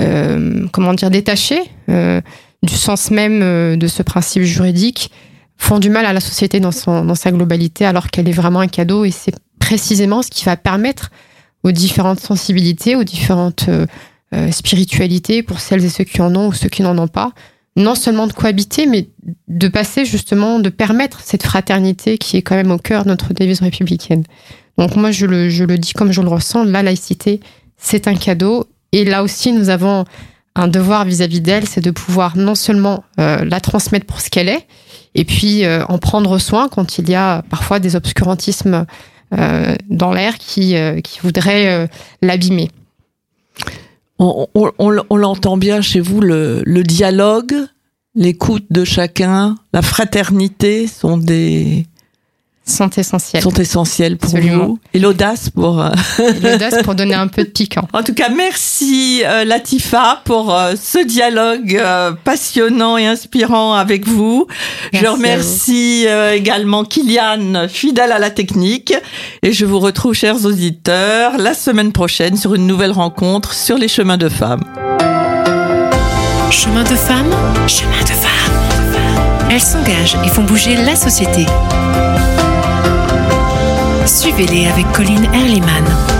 euh, 0.00 0.66
comment 0.72 0.94
dire, 0.94 1.10
détaché 1.10 1.60
euh, 1.90 2.22
du 2.62 2.74
sens 2.74 3.10
même 3.10 3.76
de 3.76 3.86
ce 3.86 4.02
principe 4.02 4.42
juridique, 4.44 5.10
font 5.58 5.78
du 5.78 5.90
mal 5.90 6.06
à 6.06 6.14
la 6.14 6.20
société 6.20 6.60
dans, 6.60 6.72
son, 6.72 7.04
dans 7.04 7.14
sa 7.14 7.30
globalité, 7.30 7.84
alors 7.84 8.08
qu'elle 8.10 8.28
est 8.28 8.32
vraiment 8.32 8.60
un 8.60 8.68
cadeau. 8.68 9.04
Et 9.04 9.10
c'est 9.10 9.34
précisément 9.60 10.22
ce 10.22 10.30
qui 10.30 10.46
va 10.46 10.56
permettre 10.56 11.10
aux 11.62 11.72
différentes 11.72 12.20
sensibilités, 12.20 12.96
aux 12.96 13.04
différentes 13.04 13.68
euh, 14.36 14.50
spiritualités, 14.50 15.42
pour 15.42 15.60
celles 15.60 15.84
et 15.84 15.88
ceux 15.88 16.04
qui 16.04 16.20
en 16.20 16.34
ont 16.36 16.48
ou 16.48 16.52
ceux 16.52 16.68
qui 16.68 16.82
n'en 16.82 16.98
ont 16.98 17.08
pas, 17.08 17.32
non 17.74 17.94
seulement 17.94 18.26
de 18.26 18.32
cohabiter, 18.32 18.86
mais 18.86 19.08
de 19.48 19.68
passer 19.68 20.04
justement, 20.04 20.60
de 20.60 20.68
permettre 20.68 21.20
cette 21.22 21.42
fraternité 21.42 22.18
qui 22.18 22.36
est 22.36 22.42
quand 22.42 22.54
même 22.54 22.70
au 22.70 22.78
cœur 22.78 23.04
de 23.04 23.08
notre 23.08 23.32
devise 23.32 23.60
républicaine. 23.60 24.24
Donc 24.76 24.96
moi, 24.96 25.10
je 25.10 25.24
le, 25.24 25.78
dis 25.78 25.92
comme 25.92 26.12
je 26.12 26.20
le 26.20 26.28
ressens, 26.28 26.64
la 26.64 26.82
laïcité, 26.82 27.40
c'est 27.78 28.08
un 28.08 28.14
cadeau. 28.14 28.66
Et 28.92 29.04
là 29.04 29.22
aussi, 29.22 29.52
nous 29.52 29.70
avons 29.70 30.04
un 30.54 30.68
devoir 30.68 31.04
vis-à-vis 31.04 31.40
d'elle, 31.40 31.66
c'est 31.66 31.80
de 31.80 31.90
pouvoir 31.90 32.36
non 32.36 32.54
seulement 32.54 33.04
euh, 33.18 33.44
la 33.44 33.60
transmettre 33.60 34.06
pour 34.06 34.20
ce 34.20 34.28
qu'elle 34.28 34.48
est, 34.48 34.66
et 35.14 35.24
puis 35.24 35.64
euh, 35.64 35.84
en 35.86 35.98
prendre 35.98 36.38
soin 36.38 36.68
quand 36.68 36.98
il 36.98 37.08
y 37.08 37.14
a 37.14 37.42
parfois 37.48 37.78
des 37.78 37.96
obscurantismes 37.96 38.84
dans 39.90 40.12
l'air 40.12 40.38
qui, 40.38 40.76
qui 41.02 41.18
voudraient 41.20 41.88
l'abîmer. 42.22 42.70
On, 44.18 44.46
on- 44.54 44.72
on- 44.78 45.16
l'entend 45.16 45.56
bien 45.56 45.80
chez 45.80 46.00
vous, 46.00 46.20
le, 46.20 46.62
le 46.64 46.82
dialogue, 46.82 47.54
l'écoute 48.14 48.64
de 48.70 48.84
chacun, 48.84 49.56
la 49.72 49.82
fraternité 49.82 50.86
sont 50.86 51.18
des 51.18 51.86
Sont 52.68 52.90
essentiels. 52.90 53.42
sont 53.42 53.52
essentiels 53.52 54.16
pour 54.16 54.34
Absolument. 54.34 54.64
vous 54.66 54.78
et 54.92 54.98
l'audace 54.98 55.50
pour. 55.50 55.80
euh, 55.80 55.90
Et 56.18 56.40
L'audace 56.40 56.82
pour 56.82 56.96
donner 56.96 57.14
un 57.14 57.28
peu 57.28 57.44
de 57.44 57.48
piquant. 57.48 57.86
En 57.92 58.02
tout 58.02 58.12
cas, 58.12 58.28
merci 58.28 59.22
euh, 59.24 59.44
Latifa 59.44 60.22
pour 60.24 60.52
euh, 60.52 60.74
ce 60.80 61.04
dialogue 61.06 61.76
euh, 61.80 62.10
passionnant 62.24 62.96
et 62.96 63.06
inspirant 63.06 63.74
avec 63.74 64.08
vous. 64.08 64.48
Merci 64.92 65.04
je 65.06 65.10
remercie 65.10 66.04
euh, 66.08 66.32
également 66.34 66.82
Kylian, 66.84 67.68
fidèle 67.68 68.10
à 68.10 68.18
la 68.18 68.30
technique, 68.30 68.92
et 69.44 69.52
je 69.52 69.64
vous 69.64 69.78
retrouve, 69.78 70.14
chers 70.14 70.44
auditeurs, 70.44 71.38
la 71.38 71.54
semaine 71.54 71.92
prochaine 71.92 72.36
sur 72.36 72.54
une 72.56 72.66
nouvelle 72.66 72.92
rencontre 72.92 73.54
sur 73.54 73.78
les 73.78 73.86
chemins 73.88 74.16
de 74.18 74.28
femmes. 74.28 74.64
Chemin 76.50 76.82
de 76.82 76.96
femmes, 76.96 77.30
chemin 77.68 78.02
de 78.02 78.08
femmes. 78.08 79.50
Elles 79.52 79.60
s'engagent 79.60 80.16
et 80.24 80.28
font 80.28 80.42
bouger 80.42 80.74
la 80.74 80.96
société. 80.96 81.46
Suivez-les 84.06 84.66
avec 84.66 84.90
Colline 84.92 85.24
Erliman. 85.34 86.15